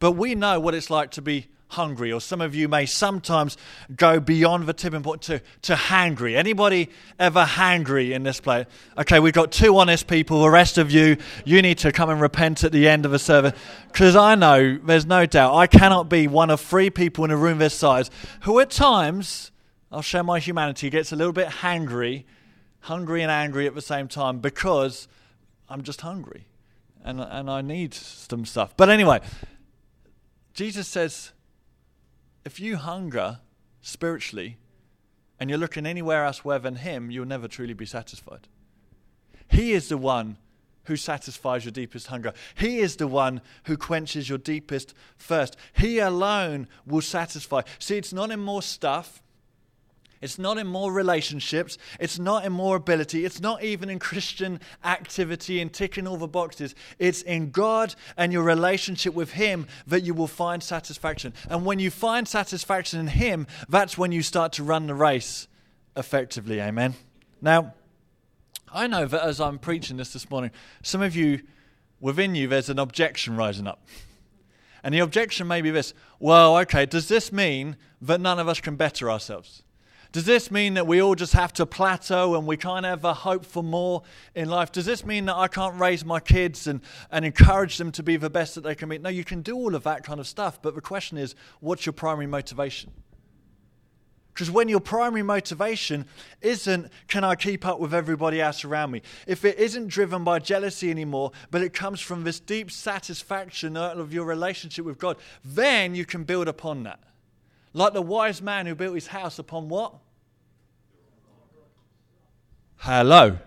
But 0.00 0.12
we 0.12 0.34
know 0.34 0.60
what 0.60 0.74
it's 0.74 0.90
like 0.90 1.12
to 1.12 1.22
be 1.22 1.46
hungry, 1.68 2.12
or 2.12 2.20
some 2.20 2.40
of 2.40 2.54
you 2.54 2.68
may 2.68 2.86
sometimes 2.86 3.56
go 3.94 4.18
beyond 4.18 4.66
the 4.66 4.72
tipping 4.72 5.02
point 5.02 5.22
to, 5.22 5.40
to 5.62 5.74
hangry. 5.74 6.36
Anybody 6.36 6.90
ever 7.18 7.44
hangry 7.44 8.10
in 8.10 8.24
this 8.24 8.40
place? 8.40 8.66
Okay, 8.98 9.20
we've 9.20 9.32
got 9.32 9.52
two 9.52 9.76
honest 9.78 10.06
people. 10.06 10.42
The 10.42 10.50
rest 10.50 10.76
of 10.76 10.90
you, 10.90 11.16
you 11.44 11.62
need 11.62 11.78
to 11.78 11.92
come 11.92 12.10
and 12.10 12.20
repent 12.20 12.64
at 12.64 12.72
the 12.72 12.88
end 12.88 13.06
of 13.06 13.12
the 13.12 13.18
service. 13.18 13.52
Because 13.86 14.16
I 14.16 14.34
know, 14.34 14.78
there's 14.84 15.06
no 15.06 15.24
doubt, 15.24 15.54
I 15.54 15.66
cannot 15.68 16.08
be 16.08 16.26
one 16.26 16.50
of 16.50 16.60
three 16.60 16.90
people 16.90 17.24
in 17.24 17.30
a 17.30 17.36
room 17.36 17.58
this 17.58 17.74
size 17.74 18.10
who 18.42 18.58
at 18.58 18.70
times 18.70 19.52
I'll 19.94 20.02
share 20.02 20.24
my 20.24 20.40
humanity, 20.40 20.90
gets 20.90 21.12
a 21.12 21.16
little 21.16 21.32
bit 21.32 21.48
hangry, 21.48 22.24
hungry 22.80 23.22
and 23.22 23.30
angry 23.30 23.66
at 23.66 23.74
the 23.74 23.82
same 23.82 24.08
time 24.08 24.40
because 24.40 25.06
I'm 25.68 25.82
just 25.82 26.00
hungry 26.00 26.46
and, 27.04 27.20
and 27.20 27.48
I 27.48 27.62
need 27.62 27.94
some 27.94 28.44
stuff. 28.44 28.76
But 28.76 28.90
anyway, 28.90 29.20
Jesus 30.52 30.88
says, 30.88 31.32
if 32.44 32.58
you 32.58 32.76
hunger 32.76 33.38
spiritually, 33.82 34.58
and 35.38 35.50
you're 35.50 35.58
looking 35.58 35.86
anywhere 35.86 36.24
elsewhere 36.24 36.58
than 36.58 36.76
Him, 36.76 37.10
you'll 37.10 37.26
never 37.26 37.48
truly 37.48 37.74
be 37.74 37.86
satisfied. 37.86 38.48
He 39.48 39.72
is 39.72 39.88
the 39.88 39.98
one 39.98 40.38
who 40.84 40.96
satisfies 40.96 41.64
your 41.64 41.72
deepest 41.72 42.06
hunger. 42.08 42.32
He 42.54 42.78
is 42.78 42.96
the 42.96 43.06
one 43.06 43.40
who 43.64 43.76
quenches 43.76 44.28
your 44.28 44.38
deepest 44.38 44.94
thirst. 45.18 45.56
He 45.72 45.98
alone 45.98 46.68
will 46.86 47.00
satisfy. 47.00 47.62
See, 47.78 47.96
it's 47.96 48.12
not 48.12 48.30
in 48.30 48.40
more 48.40 48.62
stuff. 48.62 49.22
It's 50.24 50.38
not 50.38 50.56
in 50.56 50.66
more 50.66 50.90
relationships. 50.90 51.76
It's 52.00 52.18
not 52.18 52.46
in 52.46 52.52
more 52.52 52.76
ability. 52.76 53.26
It's 53.26 53.42
not 53.42 53.62
even 53.62 53.90
in 53.90 53.98
Christian 53.98 54.58
activity 54.82 55.60
and 55.60 55.70
ticking 55.70 56.06
all 56.06 56.16
the 56.16 56.26
boxes. 56.26 56.74
It's 56.98 57.20
in 57.20 57.50
God 57.50 57.94
and 58.16 58.32
your 58.32 58.42
relationship 58.42 59.12
with 59.12 59.32
Him 59.32 59.66
that 59.86 60.00
you 60.00 60.14
will 60.14 60.26
find 60.26 60.62
satisfaction. 60.62 61.34
And 61.50 61.66
when 61.66 61.78
you 61.78 61.90
find 61.90 62.26
satisfaction 62.26 63.00
in 63.00 63.08
Him, 63.08 63.46
that's 63.68 63.98
when 63.98 64.12
you 64.12 64.22
start 64.22 64.54
to 64.54 64.64
run 64.64 64.86
the 64.86 64.94
race 64.94 65.46
effectively. 65.94 66.58
Amen. 66.58 66.94
Now, 67.42 67.74
I 68.72 68.86
know 68.86 69.04
that 69.04 69.22
as 69.22 69.42
I'm 69.42 69.58
preaching 69.58 69.98
this 69.98 70.14
this 70.14 70.30
morning, 70.30 70.52
some 70.82 71.02
of 71.02 71.14
you, 71.14 71.42
within 72.00 72.34
you, 72.34 72.48
there's 72.48 72.70
an 72.70 72.78
objection 72.78 73.36
rising 73.36 73.66
up. 73.66 73.86
And 74.82 74.94
the 74.94 75.00
objection 75.00 75.46
may 75.46 75.60
be 75.60 75.70
this 75.70 75.92
well, 76.18 76.56
okay, 76.60 76.86
does 76.86 77.08
this 77.08 77.30
mean 77.30 77.76
that 78.00 78.22
none 78.22 78.38
of 78.38 78.48
us 78.48 78.58
can 78.60 78.76
better 78.76 79.10
ourselves? 79.10 79.63
Does 80.14 80.26
this 80.26 80.48
mean 80.48 80.74
that 80.74 80.86
we 80.86 81.02
all 81.02 81.16
just 81.16 81.32
have 81.32 81.52
to 81.54 81.66
plateau 81.66 82.36
and 82.36 82.46
we 82.46 82.56
can't 82.56 82.86
ever 82.86 83.12
hope 83.12 83.44
for 83.44 83.64
more 83.64 84.04
in 84.36 84.48
life? 84.48 84.70
Does 84.70 84.86
this 84.86 85.04
mean 85.04 85.24
that 85.24 85.34
I 85.34 85.48
can't 85.48 85.76
raise 85.76 86.04
my 86.04 86.20
kids 86.20 86.68
and, 86.68 86.82
and 87.10 87.24
encourage 87.24 87.78
them 87.78 87.90
to 87.90 88.02
be 88.04 88.16
the 88.16 88.30
best 88.30 88.54
that 88.54 88.60
they 88.60 88.76
can 88.76 88.88
be? 88.88 88.98
No, 88.98 89.08
you 89.08 89.24
can 89.24 89.42
do 89.42 89.56
all 89.56 89.74
of 89.74 89.82
that 89.82 90.04
kind 90.04 90.20
of 90.20 90.28
stuff, 90.28 90.62
but 90.62 90.76
the 90.76 90.80
question 90.80 91.18
is 91.18 91.34
what's 91.58 91.84
your 91.84 91.94
primary 91.94 92.28
motivation? 92.28 92.92
Because 94.32 94.52
when 94.52 94.68
your 94.68 94.78
primary 94.78 95.24
motivation 95.24 96.06
isn't, 96.40 96.92
can 97.08 97.24
I 97.24 97.34
keep 97.34 97.66
up 97.66 97.80
with 97.80 97.92
everybody 97.92 98.40
else 98.40 98.64
around 98.64 98.92
me? 98.92 99.02
If 99.26 99.44
it 99.44 99.58
isn't 99.58 99.88
driven 99.88 100.22
by 100.22 100.38
jealousy 100.38 100.92
anymore, 100.92 101.32
but 101.50 101.60
it 101.60 101.72
comes 101.72 102.00
from 102.00 102.22
this 102.22 102.38
deep 102.38 102.70
satisfaction 102.70 103.76
of 103.76 104.14
your 104.14 104.26
relationship 104.26 104.84
with 104.84 104.98
God, 104.98 105.16
then 105.44 105.96
you 105.96 106.06
can 106.06 106.22
build 106.22 106.46
upon 106.46 106.84
that. 106.84 107.00
Like 107.72 107.94
the 107.94 108.02
wise 108.02 108.40
man 108.40 108.66
who 108.66 108.76
built 108.76 108.94
his 108.94 109.08
house 109.08 109.40
upon 109.40 109.68
what? 109.68 109.94
Hello. 112.84 113.38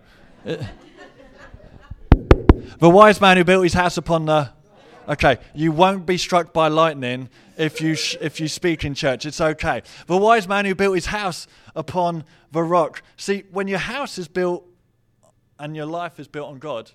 the 0.44 0.66
wise 2.80 3.20
man 3.20 3.36
who 3.36 3.44
built 3.44 3.62
his 3.62 3.72
house 3.72 3.96
upon 3.96 4.26
the 4.26 4.50
Okay, 5.08 5.38
you 5.54 5.70
won't 5.70 6.06
be 6.06 6.18
struck 6.18 6.52
by 6.52 6.66
lightning 6.66 7.28
if 7.56 7.80
you, 7.80 7.94
sh- 7.94 8.16
if 8.20 8.40
you 8.40 8.48
speak 8.48 8.84
in 8.84 8.94
church. 8.94 9.24
It's 9.24 9.40
okay. 9.40 9.82
The 10.08 10.16
wise 10.16 10.48
man 10.48 10.64
who 10.64 10.74
built 10.74 10.96
his 10.96 11.06
house 11.06 11.46
upon 11.76 12.24
the 12.50 12.64
rock. 12.64 13.00
See, 13.16 13.44
when 13.52 13.68
your 13.68 13.78
house 13.78 14.18
is 14.18 14.26
built 14.26 14.66
and 15.56 15.76
your 15.76 15.86
life 15.86 16.18
is 16.18 16.26
built 16.26 16.48
on 16.48 16.58
God, 16.58 16.90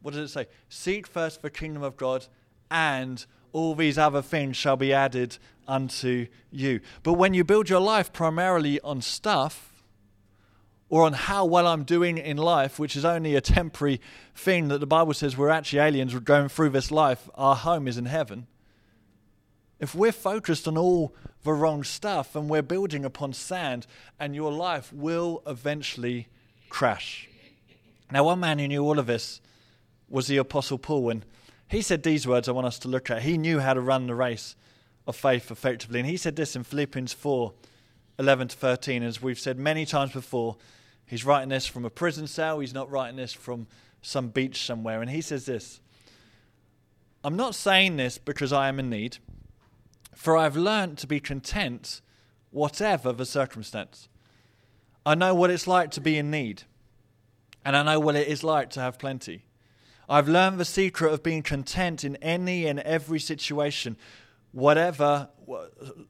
what 0.00 0.14
does 0.14 0.30
it 0.30 0.32
say? 0.32 0.46
Seek 0.68 1.04
first 1.04 1.42
the 1.42 1.50
kingdom 1.50 1.82
of 1.82 1.96
God, 1.96 2.26
and 2.70 3.26
all 3.52 3.74
these 3.74 3.98
other 3.98 4.22
things 4.22 4.56
shall 4.56 4.76
be 4.76 4.92
added 4.92 5.36
unto 5.66 6.28
you. 6.52 6.78
But 7.02 7.14
when 7.14 7.34
you 7.34 7.42
build 7.42 7.68
your 7.68 7.80
life 7.80 8.12
primarily 8.12 8.80
on 8.82 9.02
stuff, 9.02 9.77
or 10.90 11.04
on 11.04 11.12
how 11.12 11.44
well 11.44 11.66
I'm 11.66 11.84
doing 11.84 12.18
in 12.18 12.36
life, 12.36 12.78
which 12.78 12.96
is 12.96 13.04
only 13.04 13.34
a 13.34 13.40
temporary 13.40 14.00
thing 14.34 14.68
that 14.68 14.78
the 14.78 14.86
Bible 14.86 15.14
says 15.14 15.36
we're 15.36 15.50
actually 15.50 15.80
aliens, 15.80 16.14
we're 16.14 16.20
going 16.20 16.48
through 16.48 16.70
this 16.70 16.90
life, 16.90 17.28
our 17.34 17.56
home 17.56 17.86
is 17.86 17.98
in 17.98 18.06
heaven. 18.06 18.46
If 19.78 19.94
we're 19.94 20.12
focused 20.12 20.66
on 20.66 20.76
all 20.76 21.14
the 21.44 21.52
wrong 21.52 21.84
stuff 21.84 22.34
and 22.34 22.48
we're 22.48 22.62
building 22.62 23.04
upon 23.04 23.32
sand, 23.32 23.86
and 24.18 24.34
your 24.34 24.52
life 24.52 24.92
will 24.92 25.42
eventually 25.46 26.28
crash. 26.68 27.28
Now, 28.10 28.24
one 28.24 28.40
man 28.40 28.58
who 28.58 28.68
knew 28.68 28.82
all 28.82 28.98
of 28.98 29.06
this 29.06 29.40
was 30.08 30.26
the 30.26 30.38
Apostle 30.38 30.78
Paul, 30.78 31.10
and 31.10 31.26
he 31.68 31.82
said 31.82 32.02
these 32.02 32.26
words 32.26 32.48
I 32.48 32.52
want 32.52 32.66
us 32.66 32.78
to 32.80 32.88
look 32.88 33.10
at. 33.10 33.22
He 33.22 33.38
knew 33.38 33.60
how 33.60 33.74
to 33.74 33.80
run 33.80 34.06
the 34.06 34.14
race 34.14 34.56
of 35.06 35.16
faith 35.16 35.50
effectively, 35.50 36.00
and 36.00 36.08
he 36.08 36.16
said 36.16 36.36
this 36.36 36.56
in 36.56 36.64
Philippians 36.64 37.12
4 37.12 37.52
11 38.18 38.48
to 38.48 38.56
13, 38.56 39.02
as 39.04 39.22
we've 39.22 39.38
said 39.38 39.58
many 39.58 39.86
times 39.86 40.12
before. 40.12 40.56
He's 41.08 41.24
writing 41.24 41.48
this 41.48 41.66
from 41.66 41.84
a 41.84 41.90
prison 41.90 42.26
cell, 42.26 42.60
he's 42.60 42.74
not 42.74 42.90
writing 42.90 43.16
this 43.16 43.32
from 43.32 43.66
some 44.02 44.28
beach 44.28 44.64
somewhere. 44.64 45.00
And 45.00 45.10
he 45.10 45.20
says 45.20 45.46
this 45.46 45.80
I'm 47.24 47.36
not 47.36 47.54
saying 47.54 47.96
this 47.96 48.18
because 48.18 48.52
I 48.52 48.68
am 48.68 48.78
in 48.78 48.90
need, 48.90 49.18
for 50.14 50.36
I 50.36 50.44
have 50.44 50.56
learned 50.56 50.98
to 50.98 51.06
be 51.06 51.18
content 51.18 52.00
whatever 52.50 53.12
the 53.12 53.26
circumstance. 53.26 54.08
I 55.04 55.14
know 55.14 55.34
what 55.34 55.50
it's 55.50 55.66
like 55.66 55.90
to 55.92 56.00
be 56.00 56.18
in 56.18 56.30
need, 56.30 56.62
and 57.64 57.76
I 57.76 57.82
know 57.82 57.98
what 57.98 58.14
it 58.14 58.28
is 58.28 58.44
like 58.44 58.70
to 58.70 58.80
have 58.80 58.98
plenty. 58.98 59.46
I've 60.08 60.28
learned 60.28 60.58
the 60.58 60.64
secret 60.64 61.12
of 61.12 61.22
being 61.22 61.42
content 61.42 62.04
in 62.04 62.16
any 62.16 62.66
and 62.66 62.80
every 62.80 63.18
situation, 63.18 63.96
whatever, 64.52 65.28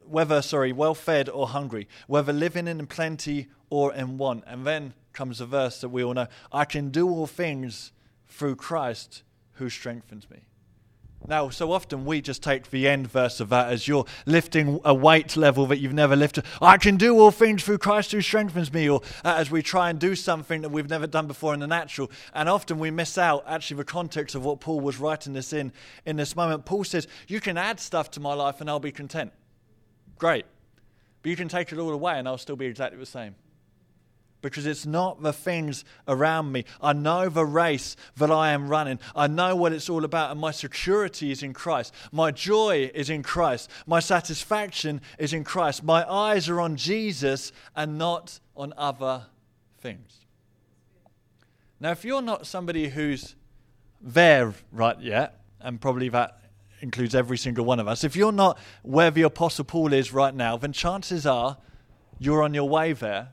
whether, 0.05 0.41
sorry, 0.41 0.71
well 0.71 0.95
fed 0.95 1.29
or 1.29 1.47
hungry, 1.47 1.87
whether 2.07 2.33
living 2.33 2.67
in 2.67 2.85
plenty 2.87 3.47
or 3.69 3.93
in 3.93 4.17
want. 4.17 4.43
And 4.47 4.65
then 4.65 4.93
comes 5.13 5.39
the 5.39 5.45
verse 5.45 5.81
that 5.81 5.89
we 5.89 6.03
all 6.03 6.13
know 6.13 6.27
I 6.51 6.65
can 6.65 6.89
do 6.89 7.09
all 7.09 7.27
things 7.27 7.91
through 8.27 8.55
Christ 8.55 9.23
who 9.53 9.69
strengthens 9.69 10.29
me. 10.29 10.48
Now, 11.27 11.49
so 11.49 11.71
often 11.71 12.05
we 12.05 12.21
just 12.21 12.41
take 12.41 12.71
the 12.71 12.87
end 12.87 13.07
verse 13.07 13.39
of 13.39 13.49
that 13.49 13.71
as 13.71 13.87
you're 13.87 14.05
lifting 14.25 14.79
a 14.83 14.93
weight 14.93 15.35
level 15.35 15.65
that 15.67 15.77
you've 15.77 15.93
never 15.93 16.15
lifted. 16.15 16.45
I 16.61 16.77
can 16.77 16.97
do 16.97 17.19
all 17.19 17.29
things 17.29 17.63
through 17.63 17.79
Christ 17.79 18.11
who 18.11 18.21
strengthens 18.21 18.73
me, 18.73 18.89
or 18.89 19.01
uh, 19.23 19.35
as 19.37 19.51
we 19.51 19.61
try 19.61 19.89
and 19.89 19.99
do 19.99 20.15
something 20.15 20.61
that 20.61 20.69
we've 20.69 20.89
never 20.89 21.07
done 21.07 21.27
before 21.27 21.53
in 21.53 21.59
the 21.59 21.67
natural. 21.67 22.09
And 22.33 22.47
often 22.47 22.79
we 22.79 22.89
miss 22.89 23.17
out 23.17 23.43
actually 23.45 23.77
the 23.77 23.85
context 23.85 24.33
of 24.33 24.45
what 24.45 24.59
Paul 24.59 24.79
was 24.79 24.97
writing 24.97 25.33
this 25.33 25.53
in 25.53 25.73
in 26.05 26.15
this 26.15 26.35
moment. 26.35 26.65
Paul 26.65 26.83
says, 26.83 27.07
You 27.27 27.39
can 27.41 27.57
add 27.57 27.79
stuff 27.79 28.09
to 28.11 28.19
my 28.19 28.33
life 28.33 28.61
and 28.61 28.69
I'll 28.69 28.79
be 28.79 28.91
content. 28.91 29.33
Great. 30.17 30.45
But 31.21 31.29
you 31.29 31.35
can 31.35 31.49
take 31.49 31.71
it 31.71 31.77
all 31.77 31.91
away 31.91 32.17
and 32.17 32.27
I'll 32.27 32.37
still 32.37 32.55
be 32.55 32.65
exactly 32.65 32.97
the 32.97 33.05
same 33.05 33.35
because 34.41 34.65
it's 34.65 34.85
not 34.85 35.21
the 35.21 35.33
things 35.33 35.83
around 36.07 36.51
me. 36.51 36.65
I 36.81 36.93
know 36.93 37.29
the 37.29 37.45
race 37.45 37.95
that 38.17 38.31
I 38.31 38.51
am 38.51 38.69
running. 38.69 38.99
I 39.15 39.27
know 39.27 39.55
what 39.55 39.73
it's 39.73 39.89
all 39.89 40.05
about, 40.05 40.31
and 40.31 40.39
my 40.39 40.51
security 40.51 41.31
is 41.31 41.43
in 41.43 41.53
Christ. 41.53 41.93
My 42.11 42.31
joy 42.31 42.91
is 42.93 43.09
in 43.09 43.23
Christ. 43.23 43.69
My 43.85 43.99
satisfaction 43.99 45.01
is 45.17 45.33
in 45.33 45.43
Christ. 45.43 45.83
My 45.83 46.09
eyes 46.09 46.47
are 46.49 46.61
on 46.61 46.75
Jesus 46.75 47.51
and 47.75 47.97
not 47.97 48.39
on 48.55 48.73
other 48.77 49.25
things. 49.79 50.19
Now, 51.79 51.91
if 51.91 52.03
you're 52.03 52.21
not 52.21 52.45
somebody 52.45 52.89
who's 52.89 53.35
there 54.01 54.53
right 54.71 54.99
yet, 54.99 55.41
and 55.61 55.79
probably 55.79 56.09
that 56.09 56.39
includes 56.81 57.15
every 57.15 57.37
single 57.37 57.65
one 57.65 57.79
of 57.79 57.87
us, 57.87 58.03
if 58.03 58.15
you're 58.15 58.31
not 58.31 58.57
where 58.83 59.11
the 59.11 59.23
Apostle 59.23 59.65
Paul 59.65 59.93
is 59.93 60.13
right 60.13 60.33
now, 60.33 60.57
then 60.57 60.73
chances 60.73 61.25
are 61.25 61.57
you're 62.17 62.43
on 62.43 62.53
your 62.53 62.67
way 62.67 62.93
there 62.93 63.29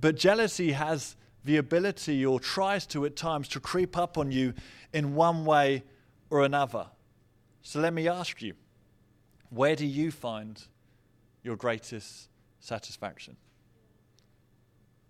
but 0.00 0.16
jealousy 0.16 0.72
has 0.72 1.16
the 1.44 1.56
ability, 1.56 2.24
or 2.24 2.38
tries 2.38 2.86
to 2.88 3.06
at 3.06 3.16
times, 3.16 3.48
to 3.48 3.60
creep 3.60 3.96
up 3.96 4.18
on 4.18 4.30
you 4.30 4.52
in 4.92 5.14
one 5.14 5.44
way 5.44 5.82
or 6.28 6.44
another. 6.44 6.86
So 7.62 7.80
let 7.80 7.94
me 7.94 8.08
ask 8.08 8.42
you 8.42 8.54
where 9.48 9.74
do 9.74 9.86
you 9.86 10.10
find 10.10 10.62
your 11.42 11.56
greatest 11.56 12.28
satisfaction? 12.60 13.36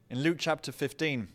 In 0.08 0.22
Luke 0.22 0.36
chapter 0.38 0.72
15, 0.72 1.28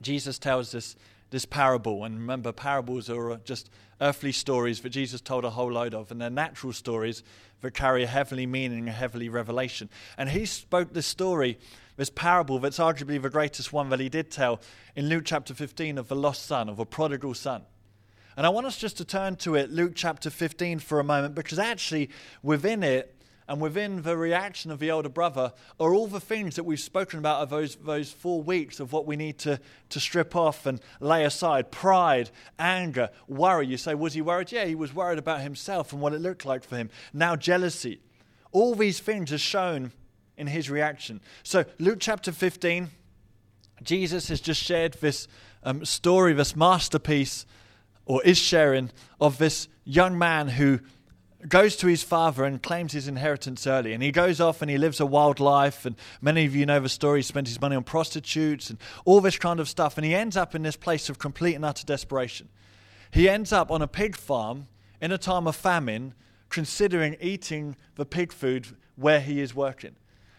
Jesus 0.00 0.38
tells 0.38 0.74
us 0.74 0.96
this 1.30 1.44
parable. 1.44 2.04
And 2.04 2.16
remember, 2.16 2.52
parables 2.52 3.10
are 3.10 3.36
just 3.44 3.70
earthly 4.00 4.32
stories 4.32 4.80
that 4.80 4.90
Jesus 4.90 5.20
told 5.20 5.44
a 5.44 5.50
whole 5.50 5.72
load 5.72 5.94
of, 5.94 6.10
and 6.10 6.20
they're 6.20 6.30
natural 6.30 6.72
stories 6.72 7.22
that 7.60 7.74
carry 7.74 8.04
a 8.04 8.06
heavenly 8.06 8.46
meaning, 8.46 8.88
a 8.88 8.92
heavenly 8.92 9.28
revelation. 9.28 9.90
And 10.16 10.30
he 10.30 10.46
spoke 10.46 10.92
this 10.92 11.06
story 11.06 11.58
this 11.98 12.08
parable 12.10 12.60
that's 12.60 12.78
arguably 12.78 13.20
the 13.20 13.28
greatest 13.28 13.72
one 13.72 13.90
that 13.90 14.00
he 14.00 14.08
did 14.08 14.30
tell 14.30 14.60
in 14.96 15.08
Luke 15.08 15.24
chapter 15.26 15.52
15 15.52 15.98
of 15.98 16.08
the 16.08 16.16
lost 16.16 16.46
son, 16.46 16.68
of 16.68 16.78
a 16.78 16.86
prodigal 16.86 17.34
son. 17.34 17.62
And 18.36 18.46
I 18.46 18.50
want 18.50 18.68
us 18.68 18.78
just 18.78 18.96
to 18.98 19.04
turn 19.04 19.34
to 19.38 19.56
it, 19.56 19.72
Luke 19.72 19.92
chapter 19.96 20.30
15, 20.30 20.78
for 20.78 21.00
a 21.00 21.04
moment, 21.04 21.34
because 21.34 21.58
actually 21.58 22.08
within 22.40 22.84
it 22.84 23.16
and 23.48 23.60
within 23.60 24.02
the 24.02 24.16
reaction 24.16 24.70
of 24.70 24.78
the 24.78 24.90
elder 24.90 25.08
brother 25.08 25.52
are 25.80 25.92
all 25.92 26.06
the 26.06 26.20
things 26.20 26.54
that 26.54 26.62
we've 26.62 26.78
spoken 26.78 27.18
about 27.18 27.42
of 27.42 27.50
those, 27.50 27.74
those 27.74 28.12
four 28.12 28.42
weeks 28.42 28.78
of 28.78 28.92
what 28.92 29.04
we 29.04 29.16
need 29.16 29.38
to, 29.38 29.58
to 29.88 29.98
strip 29.98 30.36
off 30.36 30.66
and 30.66 30.80
lay 31.00 31.24
aside 31.24 31.72
pride, 31.72 32.30
anger, 32.60 33.10
worry. 33.26 33.66
You 33.66 33.76
say, 33.76 33.96
was 33.96 34.14
he 34.14 34.22
worried? 34.22 34.52
Yeah, 34.52 34.66
he 34.66 34.76
was 34.76 34.94
worried 34.94 35.18
about 35.18 35.40
himself 35.40 35.92
and 35.92 36.00
what 36.00 36.12
it 36.12 36.20
looked 36.20 36.46
like 36.46 36.62
for 36.62 36.76
him. 36.76 36.90
Now, 37.12 37.34
jealousy. 37.34 38.00
All 38.52 38.76
these 38.76 39.00
things 39.00 39.32
are 39.32 39.38
shown 39.38 39.90
in 40.38 40.46
his 40.46 40.70
reaction. 40.70 41.20
So, 41.42 41.64
Luke 41.78 41.98
chapter 42.00 42.32
15, 42.32 42.88
Jesus 43.82 44.28
has 44.28 44.40
just 44.40 44.62
shared 44.62 44.94
this 44.94 45.28
um, 45.62 45.84
story, 45.84 46.32
this 46.32 46.56
masterpiece, 46.56 47.44
or 48.06 48.22
is 48.22 48.38
sharing, 48.38 48.90
of 49.20 49.38
this 49.38 49.68
young 49.84 50.16
man 50.16 50.48
who 50.48 50.80
goes 51.46 51.76
to 51.76 51.86
his 51.86 52.02
father 52.02 52.44
and 52.44 52.62
claims 52.62 52.92
his 52.92 53.06
inheritance 53.06 53.66
early. 53.66 53.92
And 53.92 54.02
he 54.02 54.10
goes 54.10 54.40
off 54.40 54.62
and 54.62 54.70
he 54.70 54.78
lives 54.78 54.98
a 54.98 55.06
wild 55.06 55.38
life. 55.38 55.86
And 55.86 55.94
many 56.20 56.44
of 56.46 56.54
you 56.56 56.66
know 56.66 56.80
the 56.80 56.88
story. 56.88 57.20
He 57.20 57.22
spent 57.22 57.46
his 57.46 57.60
money 57.60 57.76
on 57.76 57.84
prostitutes 57.84 58.70
and 58.70 58.78
all 59.04 59.20
this 59.20 59.38
kind 59.38 59.60
of 59.60 59.68
stuff. 59.68 59.98
And 59.98 60.04
he 60.04 60.14
ends 60.14 60.36
up 60.36 60.54
in 60.54 60.62
this 60.62 60.76
place 60.76 61.08
of 61.08 61.18
complete 61.18 61.54
and 61.54 61.64
utter 61.64 61.84
desperation. 61.84 62.48
He 63.10 63.28
ends 63.28 63.52
up 63.52 63.70
on 63.70 63.82
a 63.82 63.88
pig 63.88 64.16
farm 64.16 64.66
in 65.00 65.12
a 65.12 65.18
time 65.18 65.46
of 65.46 65.54
famine, 65.54 66.14
considering 66.48 67.16
eating 67.20 67.76
the 67.94 68.04
pig 68.04 68.32
food 68.32 68.66
where 68.96 69.20
he 69.20 69.40
is 69.40 69.54
working. 69.54 69.94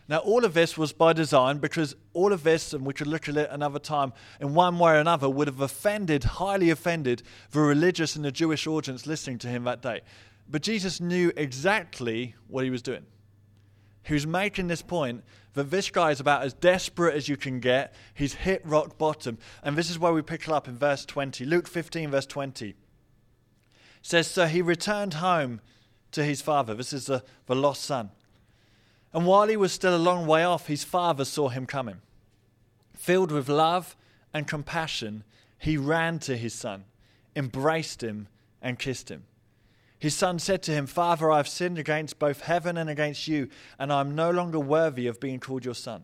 Now, 0.10 0.18
all 0.18 0.44
of 0.44 0.56
this 0.56 0.76
was 0.76 0.92
by 0.92 1.14
design 1.14 1.60
because 1.60 1.96
all 2.14 2.34
of 2.34 2.42
this, 2.42 2.74
and 2.74 2.84
we 2.84 2.96
could 2.96 3.06
look 3.06 3.30
at 3.30 3.38
it 3.38 3.48
another 3.52 3.78
time, 3.78 4.12
in 4.42 4.56
one 4.56 4.80
way 4.80 4.94
or 4.94 5.00
another, 5.00 5.30
would 5.30 5.48
have 5.48 5.62
offended, 5.62 6.24
highly 6.24 6.72
offended, 6.72 7.22
the 7.52 7.60
religious 7.60 8.16
and 8.16 8.26
the 8.26 8.32
Jewish 8.32 8.66
audience 8.66 9.06
listening 9.06 9.38
to 9.38 9.48
him 9.48 9.66
that 9.66 9.84
day. 9.84 10.02
But 10.50 10.64
Jesus 10.64 11.00
knew 11.00 11.32
exactly 11.38 12.34
what 12.48 12.64
he 12.64 12.72
was 12.72 12.82
doing. 12.82 13.06
He 14.02 14.16
was 14.16 14.26
making 14.26 14.68
this 14.68 14.82
point 14.82 15.24
that 15.54 15.70
this 15.70 15.92
guy 15.92 16.10
is 16.10 16.20
about 16.20 16.42
as 16.42 16.56
desperate 16.56 17.14
as 17.14 17.30
you 17.30 17.38
can 17.38 17.60
get. 17.60 17.94
He's 18.16 18.34
hit 18.34 18.66
rock 18.66 18.98
bottom. 18.98 19.38
And 19.62 19.78
this 19.78 19.92
is 19.92 20.00
where 20.00 20.12
we 20.12 20.24
pick 20.24 20.42
it 20.42 20.50
up 20.50 20.68
in 20.68 20.76
verse 20.76 21.06
20. 21.06 21.46
Luke 21.46 21.68
15, 21.68 22.10
verse 22.10 22.26
20 22.26 22.74
says, 24.02 24.26
So 24.26 24.48
he 24.48 24.64
returned 24.64 25.16
home 25.16 25.62
to 26.14 26.24
his 26.24 26.42
father. 26.42 26.74
This 26.74 26.94
is 26.94 27.06
the, 27.06 27.24
the 27.46 27.56
lost 27.56 27.84
son. 27.84 28.10
And 29.14 29.26
while 29.26 29.48
he 29.48 29.58
was 29.58 29.72
still 29.72 29.96
a 29.96 29.98
long 29.98 30.28
way 30.28 30.44
off, 30.44 30.68
his 30.68 30.84
father 30.84 31.26
saw 31.26 31.50
him 31.50 31.66
coming. 31.66 32.02
Filled 32.96 33.32
with 33.32 33.50
love 33.50 33.96
and 34.34 34.48
compassion, 34.48 35.24
he 35.58 35.78
ran 35.78 36.20
to 36.20 36.38
his 36.38 36.54
son, 36.54 36.86
embraced 37.36 38.04
him, 38.04 38.28
and 38.62 38.78
kissed 38.78 39.10
him. 39.10 39.24
His 39.98 40.16
son 40.16 40.40
said 40.40 40.64
to 40.64 40.72
him, 40.72 40.88
Father, 40.88 41.30
I 41.30 41.38
have 41.38 41.48
sinned 41.48 41.78
against 41.78 42.20
both 42.20 42.42
heaven 42.42 42.78
and 42.78 42.90
against 42.90 43.28
you, 43.28 43.50
and 43.78 43.92
I 43.92 44.00
am 44.00 44.16
no 44.16 44.32
longer 44.32 44.60
worthy 44.60 45.08
of 45.08 45.20
being 45.20 45.40
called 45.40 45.66
your 45.66 45.76
son. 45.76 46.04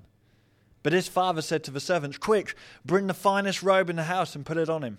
But 0.83 0.93
his 0.93 1.07
father 1.07 1.41
said 1.41 1.63
to 1.63 1.71
the 1.71 1.79
servants, 1.79 2.17
Quick, 2.17 2.55
bring 2.83 3.07
the 3.07 3.13
finest 3.13 3.63
robe 3.63 3.89
in 3.89 3.95
the 3.95 4.03
house 4.03 4.35
and 4.35 4.45
put 4.45 4.57
it 4.57 4.69
on 4.69 4.83
him. 4.83 4.97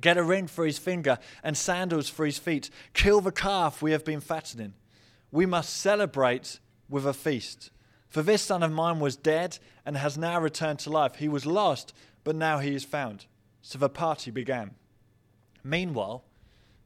Get 0.00 0.18
a 0.18 0.22
ring 0.22 0.46
for 0.46 0.64
his 0.64 0.78
finger 0.78 1.18
and 1.42 1.56
sandals 1.56 2.08
for 2.08 2.24
his 2.24 2.38
feet. 2.38 2.70
Kill 2.94 3.20
the 3.20 3.32
calf 3.32 3.82
we 3.82 3.92
have 3.92 4.04
been 4.04 4.20
fattening. 4.20 4.74
We 5.32 5.46
must 5.46 5.76
celebrate 5.76 6.60
with 6.88 7.06
a 7.06 7.12
feast. 7.12 7.70
For 8.08 8.22
this 8.22 8.42
son 8.42 8.62
of 8.62 8.72
mine 8.72 9.00
was 9.00 9.16
dead 9.16 9.58
and 9.84 9.96
has 9.96 10.16
now 10.16 10.40
returned 10.40 10.78
to 10.80 10.90
life. 10.90 11.16
He 11.16 11.28
was 11.28 11.46
lost, 11.46 11.92
but 12.24 12.36
now 12.36 12.58
he 12.58 12.74
is 12.74 12.84
found. 12.84 13.26
So 13.62 13.78
the 13.78 13.88
party 13.88 14.30
began. 14.30 14.74
Meanwhile, 15.64 16.24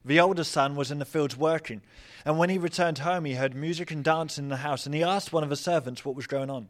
the 0.03 0.19
older 0.19 0.43
son 0.43 0.75
was 0.75 0.89
in 0.89 0.97
the 0.97 1.05
fields 1.05 1.37
working, 1.37 1.81
and 2.25 2.37
when 2.37 2.49
he 2.49 2.57
returned 2.57 2.99
home, 2.99 3.25
he 3.25 3.35
heard 3.35 3.53
music 3.55 3.91
and 3.91 4.03
dancing 4.03 4.45
in 4.45 4.49
the 4.49 4.57
house, 4.57 4.85
and 4.85 4.95
he 4.95 5.03
asked 5.03 5.31
one 5.31 5.43
of 5.43 5.49
the 5.49 5.55
servants 5.55 6.03
what 6.03 6.15
was 6.15 6.25
going 6.25 6.49
on. 6.49 6.69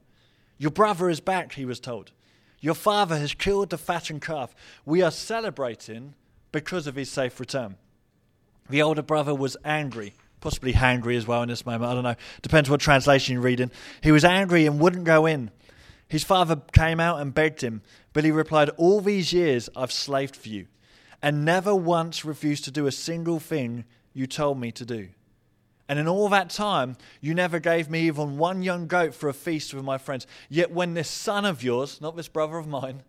Your 0.57 0.71
brother 0.71 1.09
is 1.09 1.21
back, 1.21 1.53
he 1.53 1.65
was 1.65 1.79
told. 1.79 2.11
Your 2.59 2.75
father 2.75 3.17
has 3.17 3.33
killed 3.33 3.69
the 3.69 3.77
fattened 3.77 4.21
calf. 4.21 4.53
We 4.85 5.01
are 5.01 5.11
celebrating 5.11 6.13
because 6.51 6.87
of 6.87 6.95
his 6.95 7.09
safe 7.09 7.39
return. 7.39 7.77
The 8.69 8.81
older 8.81 9.01
brother 9.01 9.33
was 9.33 9.57
angry 9.65 10.13
possibly 10.41 10.73
hangry 10.73 11.15
as 11.15 11.25
well 11.25 11.41
in 11.43 11.49
this 11.49 11.65
moment. 11.65 11.89
I 11.89 11.93
don't 11.93 12.03
know. 12.03 12.15
Depends 12.41 12.69
what 12.69 12.81
translation 12.81 13.33
you're 13.33 13.41
reading. 13.41 13.71
He 14.01 14.11
was 14.11 14.25
angry 14.25 14.65
and 14.65 14.79
wouldn't 14.79 15.05
go 15.05 15.25
in. 15.25 15.51
His 16.07 16.25
father 16.25 16.57
came 16.73 16.99
out 16.99 17.21
and 17.21 17.33
begged 17.33 17.61
him, 17.61 17.81
but 18.11 18.25
he 18.25 18.31
replied, 18.31 18.69
All 18.71 18.99
these 18.99 19.31
years 19.31 19.69
I've 19.77 19.93
slaved 19.93 20.35
for 20.35 20.49
you, 20.49 20.67
and 21.21 21.45
never 21.45 21.73
once 21.73 22.25
refused 22.25 22.65
to 22.65 22.71
do 22.71 22.85
a 22.85 22.91
single 22.91 23.39
thing 23.39 23.85
you 24.13 24.27
told 24.27 24.59
me 24.59 24.73
to 24.73 24.83
do. 24.83 25.09
And 25.87 25.99
in 25.99 26.07
all 26.07 26.27
that 26.29 26.49
time, 26.49 26.97
you 27.21 27.33
never 27.33 27.59
gave 27.59 27.89
me 27.89 28.07
even 28.07 28.37
one 28.37 28.61
young 28.61 28.87
goat 28.87 29.13
for 29.13 29.29
a 29.29 29.33
feast 29.33 29.73
with 29.73 29.83
my 29.83 29.97
friends. 29.97 30.25
Yet 30.49 30.71
when 30.71 30.95
this 30.95 31.09
son 31.09 31.45
of 31.45 31.63
yours, 31.63 32.01
not 32.01 32.15
this 32.15 32.27
brother 32.27 32.57
of 32.57 32.67
mine, 32.67 33.03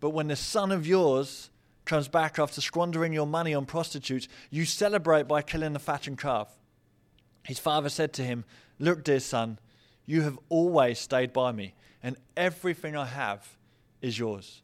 but 0.00 0.10
when 0.10 0.28
this 0.28 0.40
son 0.40 0.70
of 0.70 0.86
yours 0.86 1.50
comes 1.84 2.08
back 2.08 2.38
after 2.38 2.60
squandering 2.60 3.12
your 3.12 3.26
money 3.26 3.54
on 3.54 3.66
prostitutes, 3.66 4.28
you 4.50 4.64
celebrate 4.64 5.28
by 5.28 5.42
killing 5.42 5.72
the 5.72 5.78
fattened 5.78 6.18
calf. 6.18 6.48
His 7.44 7.58
father 7.58 7.88
said 7.88 8.12
to 8.14 8.22
him, 8.22 8.44
Look, 8.78 9.04
dear 9.04 9.20
son, 9.20 9.58
you 10.06 10.22
have 10.22 10.38
always 10.48 10.98
stayed 10.98 11.32
by 11.32 11.52
me, 11.52 11.74
and 12.02 12.16
everything 12.36 12.96
I 12.96 13.06
have 13.06 13.46
is 14.02 14.18
yours. 14.18 14.62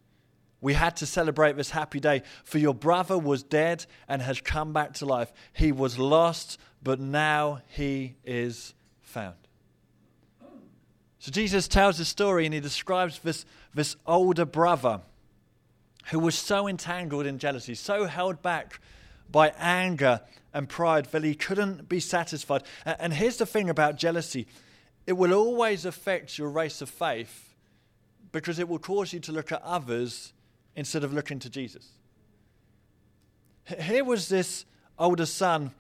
We 0.61 0.75
had 0.75 0.97
to 0.97 1.07
celebrate 1.07 1.57
this 1.57 1.71
happy 1.71 2.01
day, 2.01 2.23
for 2.45 2.59
your 2.59 2.75
brother 2.75 3.19
was 3.19 3.43
dead 3.43 3.87
and 4.09 4.21
has 4.21 4.41
come 4.41 4.73
back 4.73 4.95
to 4.95 5.07
life. 5.07 5.33
He 5.53 5.73
was 5.73 5.99
lost, 5.99 6.59
but 6.83 7.01
now 7.01 7.63
he 7.69 8.17
is 8.25 8.75
found. 9.01 9.37
So 11.19 11.31
Jesus 11.31 11.69
tells 11.69 11.99
the 11.99 12.05
story 12.05 12.45
and 12.47 12.55
he 12.55 12.61
describes 12.61 13.19
this, 13.19 13.45
this 13.75 13.97
older 14.07 14.47
brother 14.47 15.01
who 16.07 16.19
was 16.19 16.35
so 16.35 16.67
entangled 16.67 17.27
in 17.27 17.39
jealousy, 17.39 17.75
so 17.75 18.05
held 18.05 18.43
back 18.43 18.81
by 19.31 19.53
anger 19.59 20.21
and 20.53 20.69
pride 20.69 21.07
that 21.07 21.25
he 21.25 21.35
couldn't 21.35 21.89
be 21.89 22.01
satisfied. 22.01 22.63
And 22.85 23.13
here's 23.13 23.37
the 23.37 23.47
thing 23.47 23.71
about 23.71 23.97
jealousy 23.97 24.47
it 25.07 25.15
will 25.15 25.33
always 25.33 25.85
affect 25.85 26.39
your 26.39 26.51
race 26.51 26.83
of 26.83 26.89
faith 26.89 27.55
because 28.33 28.59
it 28.59 28.69
will 28.69 28.79
cause 28.79 29.13
you 29.13 29.21
to 29.21 29.33
look 29.33 29.51
at 29.51 29.63
others 29.63 30.33
instead 30.77 31.03
of 31.03 31.13
looking 31.13 31.39
to 31.41 31.51
Jesus. 31.51 31.89
Here 33.81 34.05
was 34.05 34.29
this 34.29 34.65
older 34.99 35.27
son, 35.27 35.73